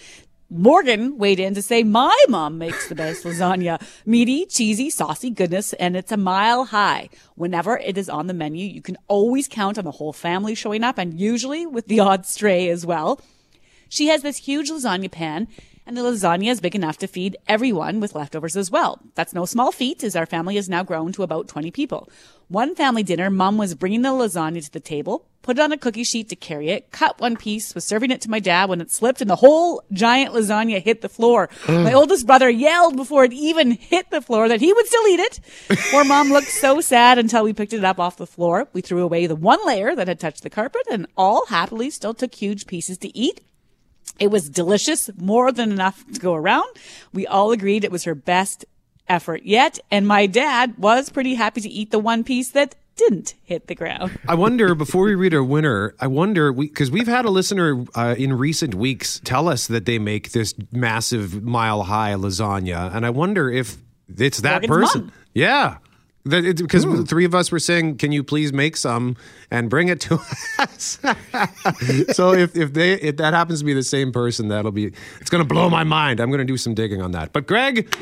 [0.49, 3.83] Morgan weighed in to say, My mom makes the best lasagna.
[4.05, 7.09] Meaty, cheesy, saucy goodness, and it's a mile high.
[7.35, 10.85] Whenever it is on the menu, you can always count on the whole family showing
[10.85, 13.21] up, and usually with the odd stray as well.
[13.89, 15.49] She has this huge lasagna pan,
[15.87, 19.01] and the lasagna is big enough to feed everyone with leftovers as well.
[19.15, 22.11] That's no small feat, as our family has now grown to about 20 people.
[22.49, 25.79] One family dinner, mom was bringing the lasagna to the table, put it on a
[25.79, 28.81] cookie sheet to carry it, cut one piece, was serving it to my dad when
[28.81, 31.49] it slipped and the whole giant lasagna hit the floor.
[31.69, 35.21] my oldest brother yelled before it even hit the floor that he would still eat
[35.21, 35.41] it.
[35.91, 38.69] Poor mom looked so sad until we picked it up off the floor.
[38.73, 42.15] We threw away the one layer that had touched the carpet and all happily still
[42.15, 43.41] took huge pieces to eat.
[44.19, 46.69] It was delicious, more than enough to go around.
[47.13, 48.65] We all agreed it was her best
[49.09, 53.35] effort yet, and my dad was pretty happy to eat the one piece that didn't
[53.45, 54.19] hit the ground.
[54.27, 57.85] I wonder before we read our winner, I wonder because we, have had a listener
[57.95, 63.05] uh, in recent weeks tell us that they make this massive mile high lasagna, and
[63.05, 63.77] I wonder if
[64.17, 65.01] it's that Morgan's person.
[65.03, 65.13] mom.
[65.35, 65.77] Yeah.
[66.29, 67.03] Because the hmm.
[67.05, 69.17] three of us were saying, "Can you please make some
[69.51, 70.19] and bring it to
[70.59, 70.99] us?"
[72.17, 75.31] so if if they if that happens to be the same person, that'll be it's
[75.31, 76.19] going to blow my mind.
[76.19, 77.33] I'm going to do some digging on that.
[77.33, 77.95] But Greg,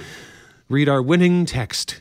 [0.68, 2.00] read our winning text.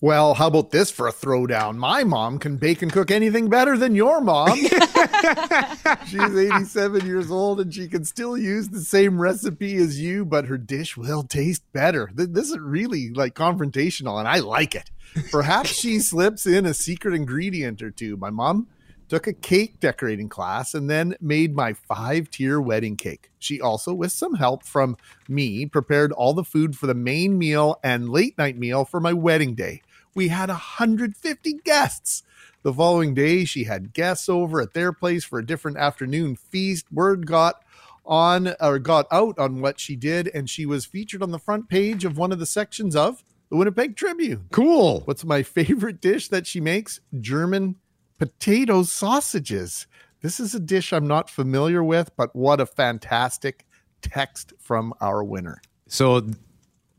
[0.00, 1.74] Well, how about this for a throwdown?
[1.74, 4.56] My mom can bake and cook anything better than your mom.
[6.06, 10.44] She's 87 years old and she can still use the same recipe as you, but
[10.44, 12.10] her dish will taste better.
[12.14, 14.88] This is really like confrontational and I like it.
[15.32, 18.16] Perhaps she slips in a secret ingredient or two.
[18.16, 18.68] My mom
[19.08, 23.30] took a cake decorating class and then made my five tier wedding cake.
[23.38, 24.96] She also, with some help from
[25.28, 29.12] me, prepared all the food for the main meal and late night meal for my
[29.12, 29.82] wedding day.
[30.14, 32.22] We had 150 guests.
[32.62, 36.90] The following day, she had guests over at their place for a different afternoon feast.
[36.92, 37.62] Word got
[38.04, 41.68] on or got out on what she did, and she was featured on the front
[41.68, 44.46] page of one of the sections of the Winnipeg Tribune.
[44.50, 45.02] Cool.
[45.04, 47.00] What's my favorite dish that she makes?
[47.20, 47.76] German
[48.18, 49.86] potato sausages.
[50.20, 53.66] This is a dish I'm not familiar with, but what a fantastic
[54.02, 55.60] text from our winner.
[55.86, 56.28] So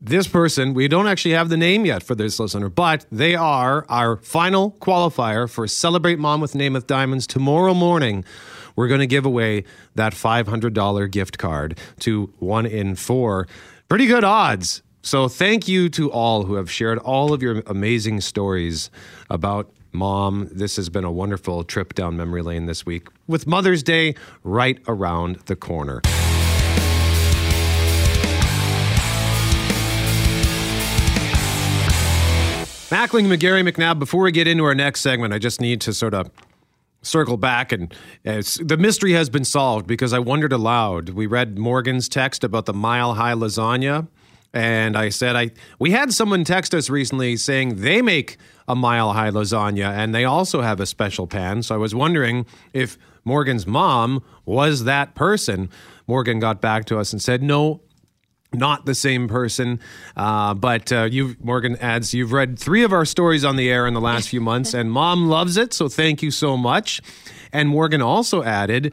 [0.00, 3.84] this person, we don't actually have the name yet for this listener, but they are
[3.88, 8.24] our final qualifier for Celebrate Mom with Namath Diamonds tomorrow morning.
[8.76, 9.64] We're going to give away
[9.96, 13.46] that $500 gift card to one in four.
[13.88, 14.82] Pretty good odds.
[15.02, 18.90] So thank you to all who have shared all of your amazing stories
[19.28, 20.48] about mom.
[20.50, 24.78] This has been a wonderful trip down memory lane this week with Mother's Day right
[24.86, 26.00] around the corner.
[32.90, 36.12] Mackling, McGarry, McNabb, before we get into our next segment, I just need to sort
[36.12, 36.28] of
[37.02, 41.10] circle back and the mystery has been solved because I wondered aloud.
[41.10, 44.08] We read Morgan's text about the mile high lasagna.
[44.52, 49.12] And I said, I we had someone text us recently saying they make a mile
[49.12, 51.62] high lasagna and they also have a special pan.
[51.62, 55.70] So I was wondering if Morgan's mom was that person.
[56.08, 57.82] Morgan got back to us and said, no,
[58.52, 59.80] not the same person.
[60.16, 63.86] Uh, but uh, you, Morgan adds, you've read three of our stories on the air
[63.86, 65.72] in the last few months, and mom loves it.
[65.72, 67.00] So thank you so much.
[67.52, 68.92] And Morgan also added,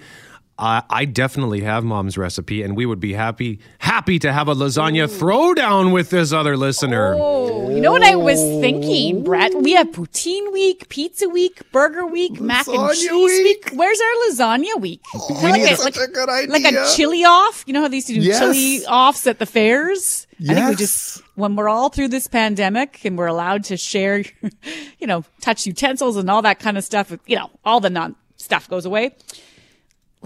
[0.60, 4.56] I I definitely have mom's recipe, and we would be happy happy to have a
[4.56, 7.16] lasagna throwdown with this other listener.
[7.18, 9.54] Oh, you know what I was thinking, Brett?
[9.56, 13.66] We have poutine week, pizza week, burger week, mac and cheese week?
[13.66, 13.72] week.
[13.76, 15.02] Where's our lasagna week?
[15.28, 17.64] Kinda like, need a, a- such a good like a chili off.
[17.68, 18.40] You know how they used to do Yes.
[18.40, 20.26] chili offs at the fairs?
[20.50, 24.24] I think we just when we're all through this pandemic and we're allowed to share,
[25.00, 27.12] you know, touch utensils and all that kind of stuff.
[27.26, 29.16] You know, all the non stuff goes away.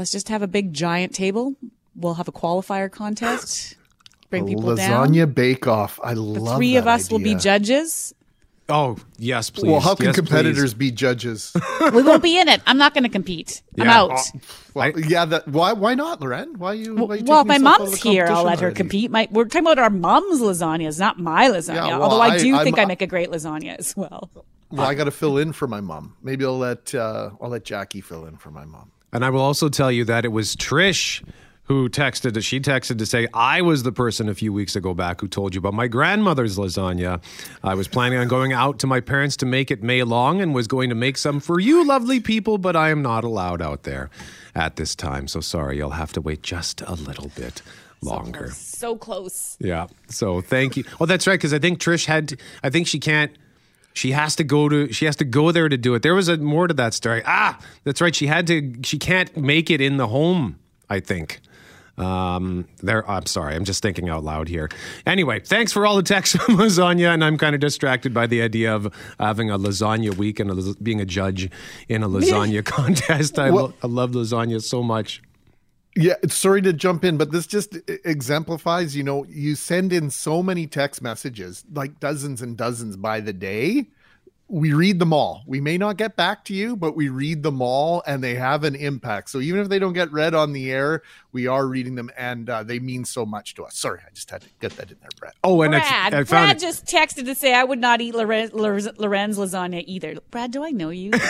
[0.01, 1.53] Let's just have a big giant table.
[1.95, 3.75] We'll have a qualifier contest.
[4.31, 5.09] Bring A people down.
[5.09, 5.99] lasagna bake off.
[6.03, 8.11] I The love three of that us will be judges.
[8.67, 9.69] Oh, yes, please.
[9.69, 10.79] Well, how can Yes, competitors please.
[10.79, 11.55] be judges?
[11.93, 12.61] we won't be in it.
[12.65, 13.61] I'm not going to compete.
[13.77, 13.95] I'm Yeah.
[14.01, 14.19] out.
[14.73, 16.57] Well, yeah, that why why not, Loren?
[16.57, 16.95] Why you?
[16.95, 18.25] Why you well, taking my yourself out of mom's here.
[18.27, 18.77] I'll let her already?
[18.77, 19.11] compete.
[19.11, 21.75] My, we're talking about our mom's lasagnas, not my lasagna.
[21.75, 24.31] Yeah, well, Although I I- do I'm- think I make a great lasagna as well.
[24.71, 26.15] Well, I got to fill in for my mom.
[26.23, 28.91] Maybe I'll let uh, I'll let Jackie fill in for my mom.
[29.13, 31.23] And I will also tell you that it was Trish
[31.63, 32.43] who texted.
[32.43, 35.55] She texted to say I was the person a few weeks ago back who told
[35.55, 37.21] you about my grandmother's lasagna.
[37.63, 40.53] I was planning on going out to my parents to make it May long and
[40.53, 43.83] was going to make some for you, lovely people, but I am not allowed out
[43.83, 44.09] there
[44.53, 45.27] at this time.
[45.27, 47.61] So sorry, you'll have to wait just a little bit
[48.01, 48.51] longer.
[48.51, 49.57] So close.
[49.59, 49.87] Yeah.
[50.09, 50.83] So thank you.
[50.99, 51.35] Oh, that's right.
[51.35, 52.37] Because I think Trish had.
[52.63, 53.31] I think she can't.
[53.93, 54.91] She has to go to.
[54.93, 56.01] She has to go there to do it.
[56.01, 57.21] There was a more to that story.
[57.25, 58.15] Ah, that's right.
[58.15, 58.73] She had to.
[58.83, 60.57] She can't make it in the home.
[60.89, 61.39] I think.
[61.97, 63.07] Um, there.
[63.09, 63.55] I'm sorry.
[63.55, 64.69] I'm just thinking out loud here.
[65.05, 68.41] Anyway, thanks for all the texts on lasagna, and I'm kind of distracted by the
[68.41, 71.49] idea of having a lasagna week and a, being a judge
[71.89, 73.37] in a lasagna contest.
[73.37, 75.21] I, Well- lo- I love lasagna so much.
[75.95, 80.41] Yeah, sorry to jump in, but this just exemplifies, you know, you send in so
[80.41, 83.87] many text messages, like dozens and dozens by the day.
[84.47, 85.43] We read them all.
[85.47, 88.65] We may not get back to you, but we read them all and they have
[88.65, 89.29] an impact.
[89.29, 92.49] So even if they don't get read on the air, we are reading them and
[92.49, 93.75] uh, they mean so much to us.
[93.77, 95.35] Sorry, I just had to get that in there, Brett.
[95.43, 98.01] Oh, and Brad, I, I found Brad it- just texted to say I would not
[98.01, 100.17] eat Loren's, Loren's lasagna either.
[100.31, 101.11] Brad, do I know you?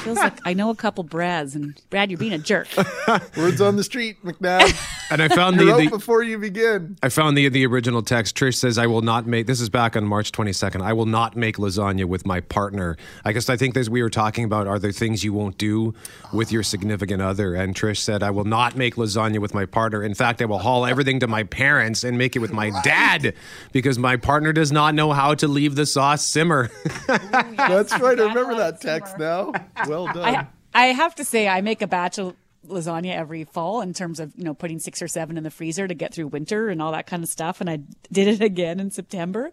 [0.00, 2.68] Feels like I know a couple Brads, and Brad, you're being a jerk.
[3.36, 4.74] Words on the street, McNabb.
[5.10, 6.96] and I found You're the, out the before you begin.
[7.02, 8.36] I found the the original text.
[8.36, 10.82] Trish says, "I will not make." This is back on March 22nd.
[10.82, 12.96] I will not make lasagna with my partner.
[13.24, 15.94] I guess I think as we were talking about, are there things you won't do
[16.32, 17.54] with your significant other?
[17.54, 20.02] And Trish said, "I will not make lasagna with my partner.
[20.02, 23.34] In fact, I will haul everything to my parents and make it with my dad
[23.72, 26.70] because my partner does not know how to leave the sauce simmer."
[27.08, 28.18] That's right.
[28.20, 29.52] I remember that text now.
[29.86, 30.18] Well done.
[30.18, 32.36] I, I have to say, I make a batch of
[32.68, 35.86] lasagna every fall in terms of you know putting six or seven in the freezer
[35.86, 37.78] to get through winter and all that kind of stuff and i
[38.10, 39.50] did it again in september.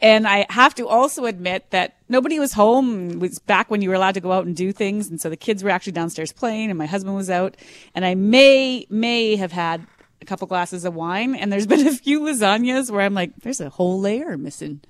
[0.00, 3.88] And i have to also admit that nobody was home it was back when you
[3.88, 6.32] were allowed to go out and do things and so the kids were actually downstairs
[6.32, 7.56] playing and my husband was out.
[7.94, 9.86] And i may may have had
[10.20, 13.60] a couple glasses of wine and there's been a few lasagnas where i'm like there's
[13.60, 14.80] a whole layer missing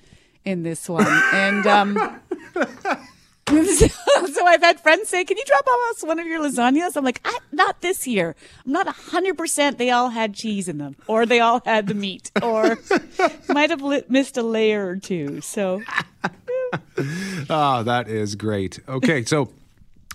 [0.45, 1.07] in this one.
[1.33, 2.21] And um
[3.49, 7.21] so I've had friends say, "Can you drop us one of your lasagnas?" I'm like,
[7.25, 8.37] I, "Not this year.
[8.65, 9.79] I'm not hundred percent.
[9.79, 12.79] They all had cheese in them, or they all had the meat, or
[13.49, 15.41] might have li- missed a layer or two.
[15.41, 15.83] So
[17.51, 18.79] Ah, that is great.
[18.89, 19.51] Okay, so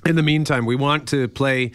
[0.05, 1.71] in the meantime, we want to play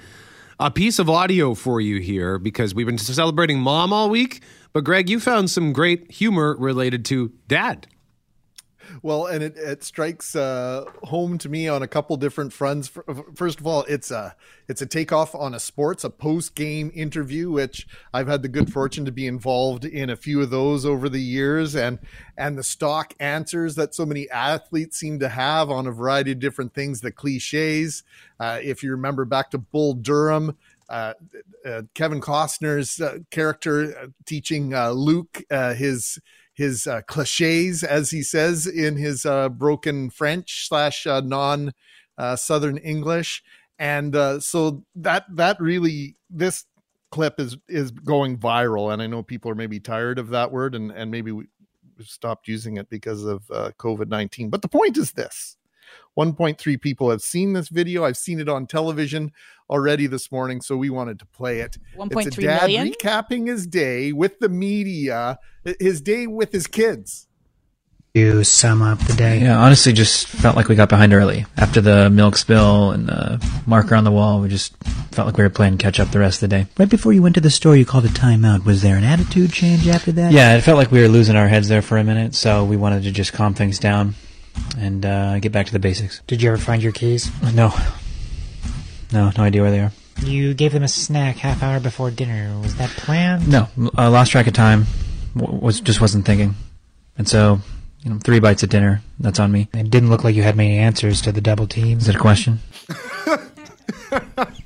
[0.59, 4.43] a piece of audio for you here because we've been celebrating mom all week.
[4.73, 7.87] But Greg, you found some great humor related to dad.
[9.05, 12.89] Well, and it, it strikes uh, home to me on a couple different fronts.
[13.35, 14.37] First of all, it's a
[14.69, 18.73] it's a takeoff on a sports, a post game interview, which I've had the good
[18.73, 21.99] fortune to be involved in a few of those over the years, and
[22.39, 26.39] and the stock answers that so many athletes seem to have on a variety of
[26.39, 28.05] different things, the cliches.
[28.39, 30.57] Uh, if you remember back to Bull Durham,
[30.93, 31.15] uh,
[31.65, 36.21] uh, Kevin Costner's uh, character uh, teaching Nuke his
[36.63, 41.73] his uh, cliches, as he says in his uh, broken French slash uh, non
[42.37, 43.43] Southern English,
[43.79, 46.65] and so that that really this
[47.11, 50.75] clip is is going viral, and I know people are maybe tired of that word,
[50.75, 51.47] and and maybe we
[52.01, 54.51] stopped using it because of COVID nineteen.
[54.51, 55.57] But the point is this:
[56.19, 58.05] 1.3 people have seen this video.
[58.05, 59.33] I've seen it on television
[59.71, 61.79] already this morning, so we wanted to play it.
[61.97, 62.93] 1.3 it's a dad million?
[62.93, 65.39] recapping his day with the media,
[65.81, 67.27] his day with his kids.
[68.15, 69.41] to sum up the day.
[69.41, 71.47] Yeah, honestly, just felt like we got behind early.
[71.57, 74.77] After the milk spill and the marker on the wall, we just
[75.13, 76.67] felt like we were playing catch up the rest of the day.
[76.79, 78.67] Right before you went to the store, you called a timeout.
[78.67, 80.33] Was there an attitude change after that?
[80.33, 82.77] Yeah, it felt like we were losing our heads there for a minute, so we
[82.77, 84.15] wanted to just calm things down
[84.79, 86.21] and uh, get back to the basics.
[86.27, 87.31] Did you ever find your keys?
[87.55, 87.73] No.
[89.13, 89.93] No, no idea where they are.
[90.25, 92.59] You gave them a snack half hour before dinner.
[92.61, 93.49] Was that planned?
[93.49, 94.87] No, I lost track of time.
[95.37, 96.55] W- was just wasn't thinking,
[97.19, 97.61] and so
[98.03, 99.03] you know, three bites at dinner.
[99.19, 99.69] That's on me.
[99.75, 101.99] It didn't look like you had many answers to the double team.
[101.99, 102.61] Is it a question?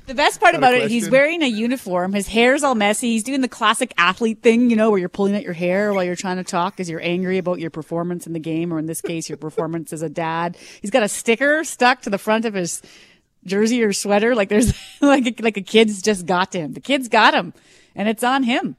[0.07, 2.13] the best part about it, he's wearing a uniform.
[2.13, 3.11] His hair's all messy.
[3.11, 6.03] He's doing the classic athlete thing, you know, where you're pulling at your hair while
[6.03, 8.85] you're trying to talk because you're angry about your performance in the game, or in
[8.85, 10.57] this case, your performance as a dad.
[10.81, 12.81] He's got a sticker stuck to the front of his
[13.45, 16.73] jersey or sweater, like there's like a, like a kid's just got to him.
[16.73, 17.53] The kid's got him,
[17.95, 18.75] and it's on him.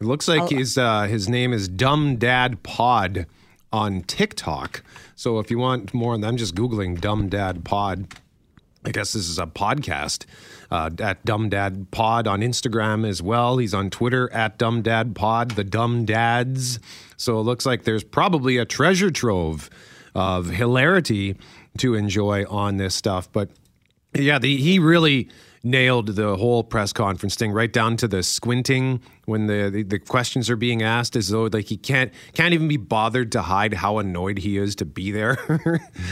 [0.00, 3.26] It looks like I'll- his uh, his name is Dumb Dad Pod
[3.72, 4.82] on TikTok.
[5.14, 8.06] So if you want more on that, I'm just googling Dumb Dad Pod.
[8.84, 10.24] I guess this is a podcast
[10.70, 13.58] uh, at Dumb Dad Pod on Instagram as well.
[13.58, 16.80] He's on Twitter at Dumb Dad Pod, the Dumb Dads.
[17.16, 19.70] So it looks like there's probably a treasure trove
[20.14, 21.36] of hilarity
[21.78, 23.30] to enjoy on this stuff.
[23.30, 23.50] But
[24.14, 25.28] yeah, the, he really
[25.64, 29.98] nailed the whole press conference thing right down to the squinting when the, the, the
[29.98, 33.74] questions are being asked as though like he can't can't even be bothered to hide
[33.74, 35.38] how annoyed he is to be there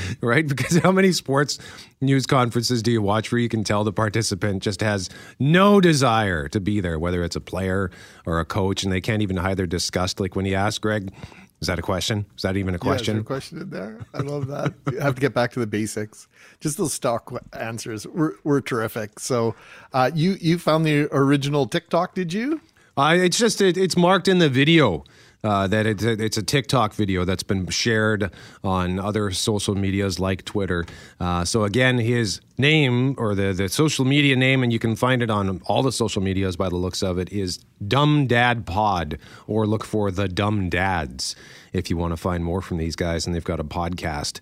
[0.20, 0.46] right?
[0.46, 1.58] Because how many sports
[2.00, 6.48] news conferences do you watch where you can tell the participant just has no desire
[6.48, 7.90] to be there whether it's a player
[8.26, 10.20] or a coach and they can't even hide their disgust?
[10.20, 11.12] Like when he asked greg
[11.60, 13.98] is that a question is that even a Yeah, question a question in there?
[14.14, 14.72] I love that.
[15.00, 16.28] I have to get back to the basics.
[16.60, 19.20] Just those stock answers were, were terrific.
[19.20, 19.54] So,
[19.92, 22.60] uh, you you found the original TikTok, did you?
[22.96, 25.04] Uh, it's just it, it's marked in the video
[25.42, 28.30] Uh, that it's a, it's a TikTok video that's been shared
[28.62, 30.84] on other social medias like Twitter.
[31.18, 35.22] Uh, so again, his name or the the social media name, and you can find
[35.22, 39.18] it on all the social medias by the looks of it, is Dumb Dad Pod,
[39.46, 41.34] or look for the Dumb Dads
[41.72, 44.40] if you want to find more from these guys, and they've got a podcast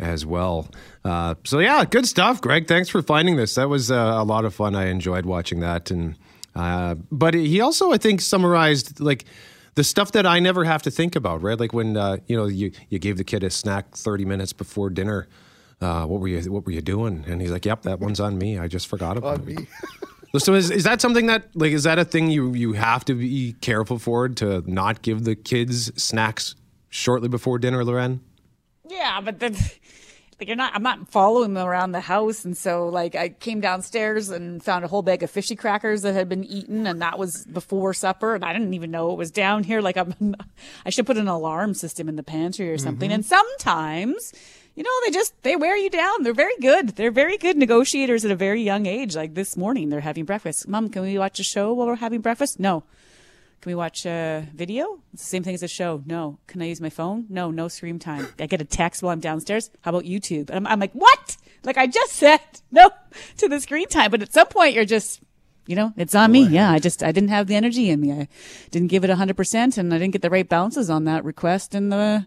[0.00, 0.68] as well.
[1.04, 2.66] Uh, so yeah, good stuff, Greg.
[2.66, 3.54] Thanks for finding this.
[3.54, 4.74] That was uh, a lot of fun.
[4.74, 6.16] I enjoyed watching that, and
[6.56, 9.24] uh, but he also, I think, summarized like
[9.74, 11.42] the stuff that I never have to think about.
[11.42, 14.52] Right, like when uh, you know you you gave the kid a snack thirty minutes
[14.52, 15.28] before dinner.
[15.80, 17.24] Uh, what were you What were you doing?
[17.26, 18.58] And he's like, "Yep, that one's on me.
[18.58, 19.66] I just forgot about On it." me.
[20.38, 23.14] So is, is that something that like is that a thing you you have to
[23.14, 26.54] be careful for to not give the kids snacks
[26.88, 28.20] shortly before dinner, Loren?
[28.88, 29.56] Yeah, but then
[30.40, 32.44] like you're not I'm not following them around the house.
[32.44, 36.14] And so like I came downstairs and found a whole bag of fishy crackers that
[36.14, 39.30] had been eaten and that was before supper and I didn't even know it was
[39.30, 39.80] down here.
[39.80, 40.34] Like I'm
[40.86, 43.10] I should put an alarm system in the pantry or something.
[43.10, 43.14] Mhm.
[43.14, 44.32] and sometimes
[44.74, 46.22] you know they just they wear you down.
[46.22, 46.90] They're very good.
[46.90, 49.14] They're very good negotiators at a very young age.
[49.14, 50.66] Like this morning they're having breakfast.
[50.68, 52.58] Mom can we watch a show while we're having breakfast?
[52.58, 52.84] No
[53.60, 55.00] can we watch a video?
[55.12, 56.02] It's the same thing as a show.
[56.06, 56.38] No.
[56.46, 57.26] Can I use my phone?
[57.28, 58.26] No, no screen time.
[58.38, 59.70] I get a text while I'm downstairs.
[59.82, 60.48] How about YouTube?
[60.48, 61.36] And I'm, I'm like, what?
[61.62, 62.40] Like I just said
[62.70, 62.90] no
[63.36, 64.10] to the screen time.
[64.10, 65.20] But at some point you're just,
[65.66, 66.46] you know, it's on me.
[66.46, 66.70] Yeah.
[66.70, 68.12] I just, I didn't have the energy in me.
[68.12, 68.28] I
[68.70, 71.74] didn't give it hundred percent and I didn't get the right bounces on that request
[71.74, 72.26] and the,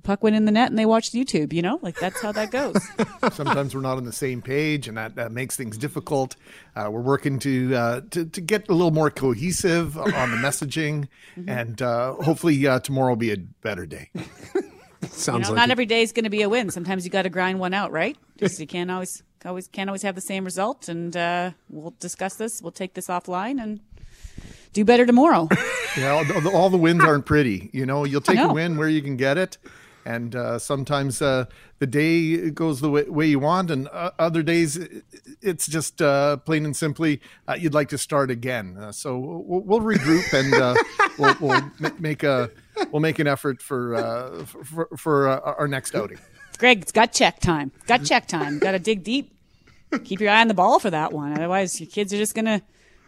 [0.00, 2.32] the puck went in the net and they watched YouTube, you know, like that's how
[2.32, 2.76] that goes.
[3.32, 6.36] Sometimes we're not on the same page, and that, that makes things difficult.
[6.74, 11.08] Uh, we're working to, uh, to to get a little more cohesive on the messaging,
[11.46, 14.10] and uh, hopefully uh, tomorrow will be a better day.
[14.14, 16.70] you know, not every day is going to be a win.
[16.70, 18.16] Sometimes you got to grind one out, right?
[18.38, 20.88] Just you can't always always can't always have the same result.
[20.88, 22.62] And uh, we'll discuss this.
[22.62, 23.80] We'll take this offline and
[24.72, 25.48] do better tomorrow.
[25.96, 27.70] Yeah, all the, all the wins aren't pretty.
[27.72, 29.58] You know, you'll take a win where you can get it,
[30.14, 31.44] and uh, sometimes uh,
[31.78, 34.78] the day goes the way, way you want, and uh, other days
[35.40, 38.76] it's just uh, plain and simply uh, you'd like to start again.
[38.78, 40.50] Uh, so we'll, we'll regroup and
[41.18, 42.50] we'll, we'll ma- make a
[42.90, 46.18] we'll make an effort for for, for our next outing.
[46.58, 47.72] Greg, it's gut check time.
[47.86, 48.58] Gut check time.
[48.58, 49.32] Got to dig deep.
[50.04, 51.32] Keep your eye on the ball for that one.
[51.32, 52.62] Otherwise, your kids are just to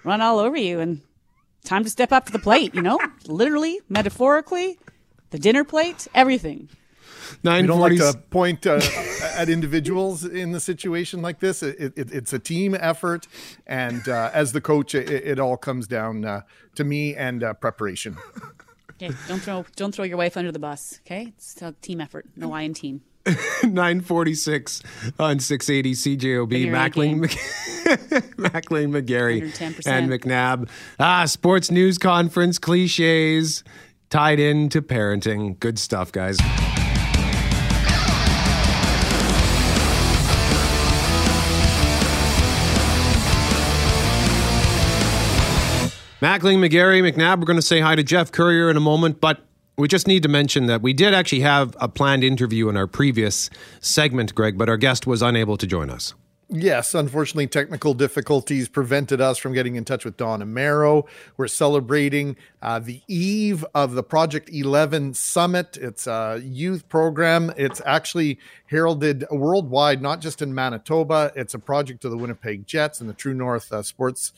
[0.04, 0.80] run all over you.
[0.80, 1.02] And
[1.64, 2.98] time to step up to the plate, you know?
[3.26, 4.78] Literally, metaphorically,
[5.30, 6.68] the dinner plate, everything.
[7.42, 8.80] We don't like to point uh,
[9.36, 11.62] at individuals in the situation like this.
[11.62, 13.26] It, it, it's a team effort,
[13.66, 16.42] and uh, as the coach, it, it all comes down uh,
[16.74, 18.16] to me and uh, preparation.
[18.92, 21.00] Okay, don't throw don't throw your wife under the bus.
[21.06, 22.26] Okay, it's a team effort.
[22.36, 23.02] No I in team.
[23.62, 24.82] 946
[25.18, 26.48] on 680 CJOB.
[26.48, 27.20] Been your A Mackling,
[28.36, 29.86] Mackling, McGarry, 110%.
[29.86, 30.68] and McNabb.
[30.98, 33.62] Ah, sports news conference cliches
[34.10, 35.58] tied into parenting.
[35.60, 36.36] Good stuff, guys.
[46.22, 49.40] Mackling, McGarry, McNabb, we're going to say hi to Geoff Currier in a moment, but
[49.76, 52.86] we just need to mention that we did actually have a planned interview in our
[52.86, 53.50] previous
[53.80, 56.14] segment, Greg, but our guest was unable to join us.
[56.48, 61.08] Yes, unfortunately, technical difficulties prevented us from getting in touch with Don Amaro.
[61.38, 65.76] We're celebrating uh, the eve of the Project 11 Summit.
[65.76, 67.52] It's a youth program.
[67.56, 71.32] It's actually heralded worldwide, not just in Manitoba.
[71.34, 74.32] It's a project of the Winnipeg Jets and the True North uh, Sports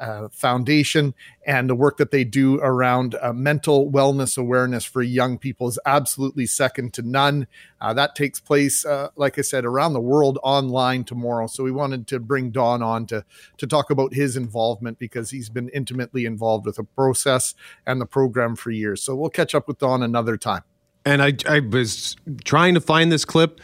[0.00, 1.14] uh, Foundation,
[1.46, 5.78] and the work that they do around uh, mental wellness awareness for young people is
[5.86, 7.46] absolutely second to none.
[7.80, 11.46] Uh, that takes place, uh, like I said, around the world online tomorrow.
[11.46, 13.24] So we wanted to bring Don on to
[13.58, 17.54] to talk about his involvement because he's been intimately involved with the process
[17.86, 19.02] and the program for years.
[19.02, 20.62] So we'll catch up with Don another time.
[21.04, 23.60] And I, I was trying to find this clip.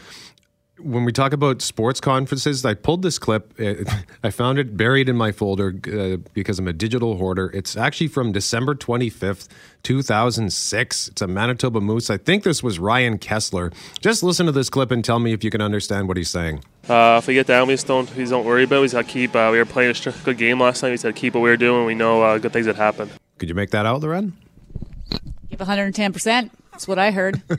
[0.83, 3.53] When we talk about sports conferences, I pulled this clip.
[4.23, 7.49] I found it buried in my folder uh, because I'm a digital hoarder.
[7.53, 9.47] It's actually from December 25th,
[9.83, 11.07] 2006.
[11.07, 12.09] It's a Manitoba Moose.
[12.09, 13.73] I think this was Ryan Kesler.
[14.01, 16.63] Just listen to this clip and tell me if you can understand what he's saying.
[16.89, 18.81] Uh, if we get down, we just don't, we just don't worry about it.
[18.81, 20.91] We just got to keep, uh, we were playing a good game last night.
[20.91, 21.85] We to keep what we were doing.
[21.85, 23.09] We know uh, good things that happen.
[23.37, 24.33] Could you make that out, Loren?
[25.57, 26.49] Give 110%.
[26.71, 27.39] That's what I heard.
[27.51, 27.57] you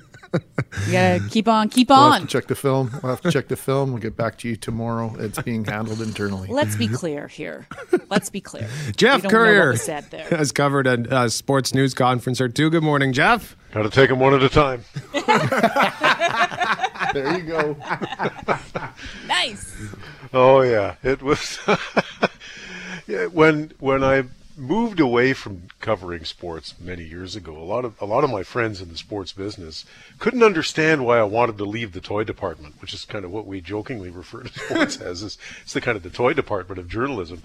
[0.90, 2.20] gotta keep on, keep We'll have on.
[2.22, 2.90] to check the film.
[3.04, 3.92] We'll have to check the film.
[3.92, 5.14] We'll get back to you tomorrow.
[5.16, 6.48] It's being handled internally.
[6.48, 7.68] Let's be clear here.
[8.10, 8.68] Let's be clear.
[8.96, 10.26] Geoff We don't know what Currier was said there.
[10.30, 12.68] has covered a, a sports news conference or two.
[12.68, 13.56] Good morning, Geoff.
[13.72, 14.82] Got to take them one at a time.
[17.12, 17.76] there you go.
[19.28, 19.72] nice.
[20.32, 21.60] Oh yeah, it was.
[23.06, 24.24] yeah, when when I
[24.56, 27.56] moved away from covering sports many years ago.
[27.56, 29.84] A lot of a lot of my friends in the sports business
[30.18, 33.46] couldn't understand why I wanted to leave the toy department, which is kind of what
[33.46, 35.22] we jokingly refer to sports as.
[35.22, 37.42] Is it's the kind of the toy department of journalism.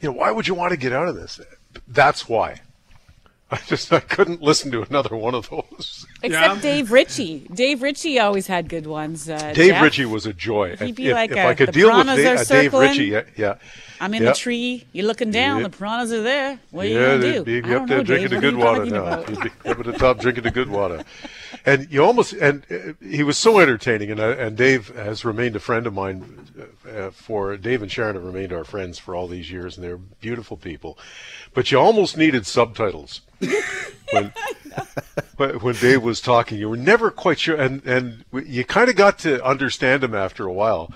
[0.00, 1.40] You know, why would you want to get out of this?
[1.88, 2.60] That's why.
[3.48, 6.04] I just I couldn't listen to another one of those.
[6.20, 7.46] Except Dave Ritchie.
[7.54, 9.28] Dave Ritchie always had good ones.
[9.30, 9.82] Uh, Dave Geoff.
[9.82, 10.76] Ritchie was a joy.
[10.76, 12.36] He'd be if- like if a- I could the deal with piranhas Dave, are uh,
[12.38, 12.88] Dave circling.
[12.90, 13.54] Ritchie, yeah, yeah.
[14.00, 14.30] I'm in yeah.
[14.30, 14.84] the tree.
[14.92, 15.58] You're looking down.
[15.62, 15.68] Yeah.
[15.68, 16.58] The piranhas are there.
[16.72, 17.44] What are you gonna do?
[17.44, 18.40] be I up don't there know, drinking Dave.
[18.42, 19.22] the good water now.
[19.22, 21.04] He'd be up at the top drinking the good water.
[21.64, 25.54] And you almost and uh, he was so entertaining, and uh, and Dave has remained
[25.54, 26.48] a friend of mine.
[26.96, 29.98] Uh, for Dave and Sharon have remained our friends for all these years, and they're
[29.98, 30.98] beautiful people.
[31.52, 33.20] But you almost needed subtitles
[34.12, 34.32] when
[35.36, 36.58] when Dave was talking.
[36.58, 40.46] You were never quite sure, and and you kind of got to understand him after
[40.46, 40.90] a while.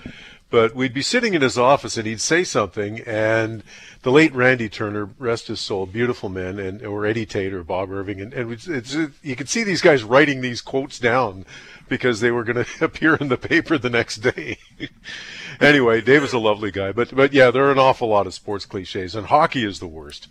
[0.49, 3.63] But we'd be sitting in his office, and he'd say something, and
[4.01, 7.89] the late Randy Turner, rest his soul, beautiful man, and or Eddie Tait or Bob
[7.89, 11.45] Irving, and, and it's, it's, you could see these guys writing these quotes down
[11.91, 14.57] because they were going to appear in the paper the next day.
[15.61, 18.33] anyway, Dave is a lovely guy, but but yeah, there are an awful lot of
[18.33, 20.27] sports cliches, and hockey is the worst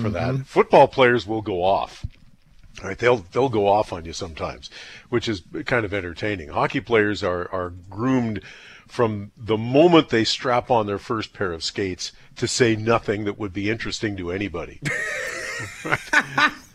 [0.00, 0.32] for that.
[0.32, 0.42] Mm-hmm.
[0.42, 2.04] Football players will go off.
[2.82, 4.70] All right, they'll they'll go off on you sometimes,
[5.10, 6.48] which is kind of entertaining.
[6.48, 8.40] Hockey players are are groomed
[8.88, 13.38] from the moment they strap on their first pair of skates to say nothing that
[13.38, 14.80] would be interesting to anybody.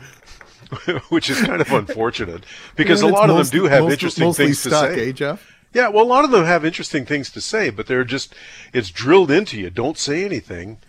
[1.10, 2.44] which is kind of unfortunate
[2.76, 5.10] because Yeah, a lot of most- them do have most- interesting things to say.
[5.10, 5.52] eh, Geoff?
[5.74, 8.36] Yeah, well, a lot of them have interesting things to say, but they're just
[8.74, 9.70] it's drilled into you.
[9.70, 10.80] Don't say anything.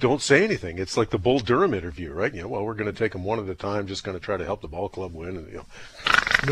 [0.00, 0.78] Don't say anything.
[0.78, 2.32] It's like the Bull Durham interview, right?
[2.32, 4.24] You know, well, we're going to take them one at a time, just going to
[4.24, 5.36] try to help the ball club win.
[5.36, 5.66] And, you know,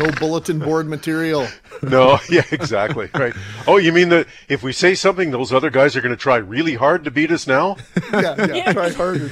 [0.05, 1.47] No bulletin board material.
[1.81, 3.33] no, yeah, exactly, right.
[3.65, 6.35] Oh, you mean that if we say something, those other guys are going to try
[6.37, 7.77] really hard to beat us now?
[8.11, 9.31] yeah, yeah, try harder.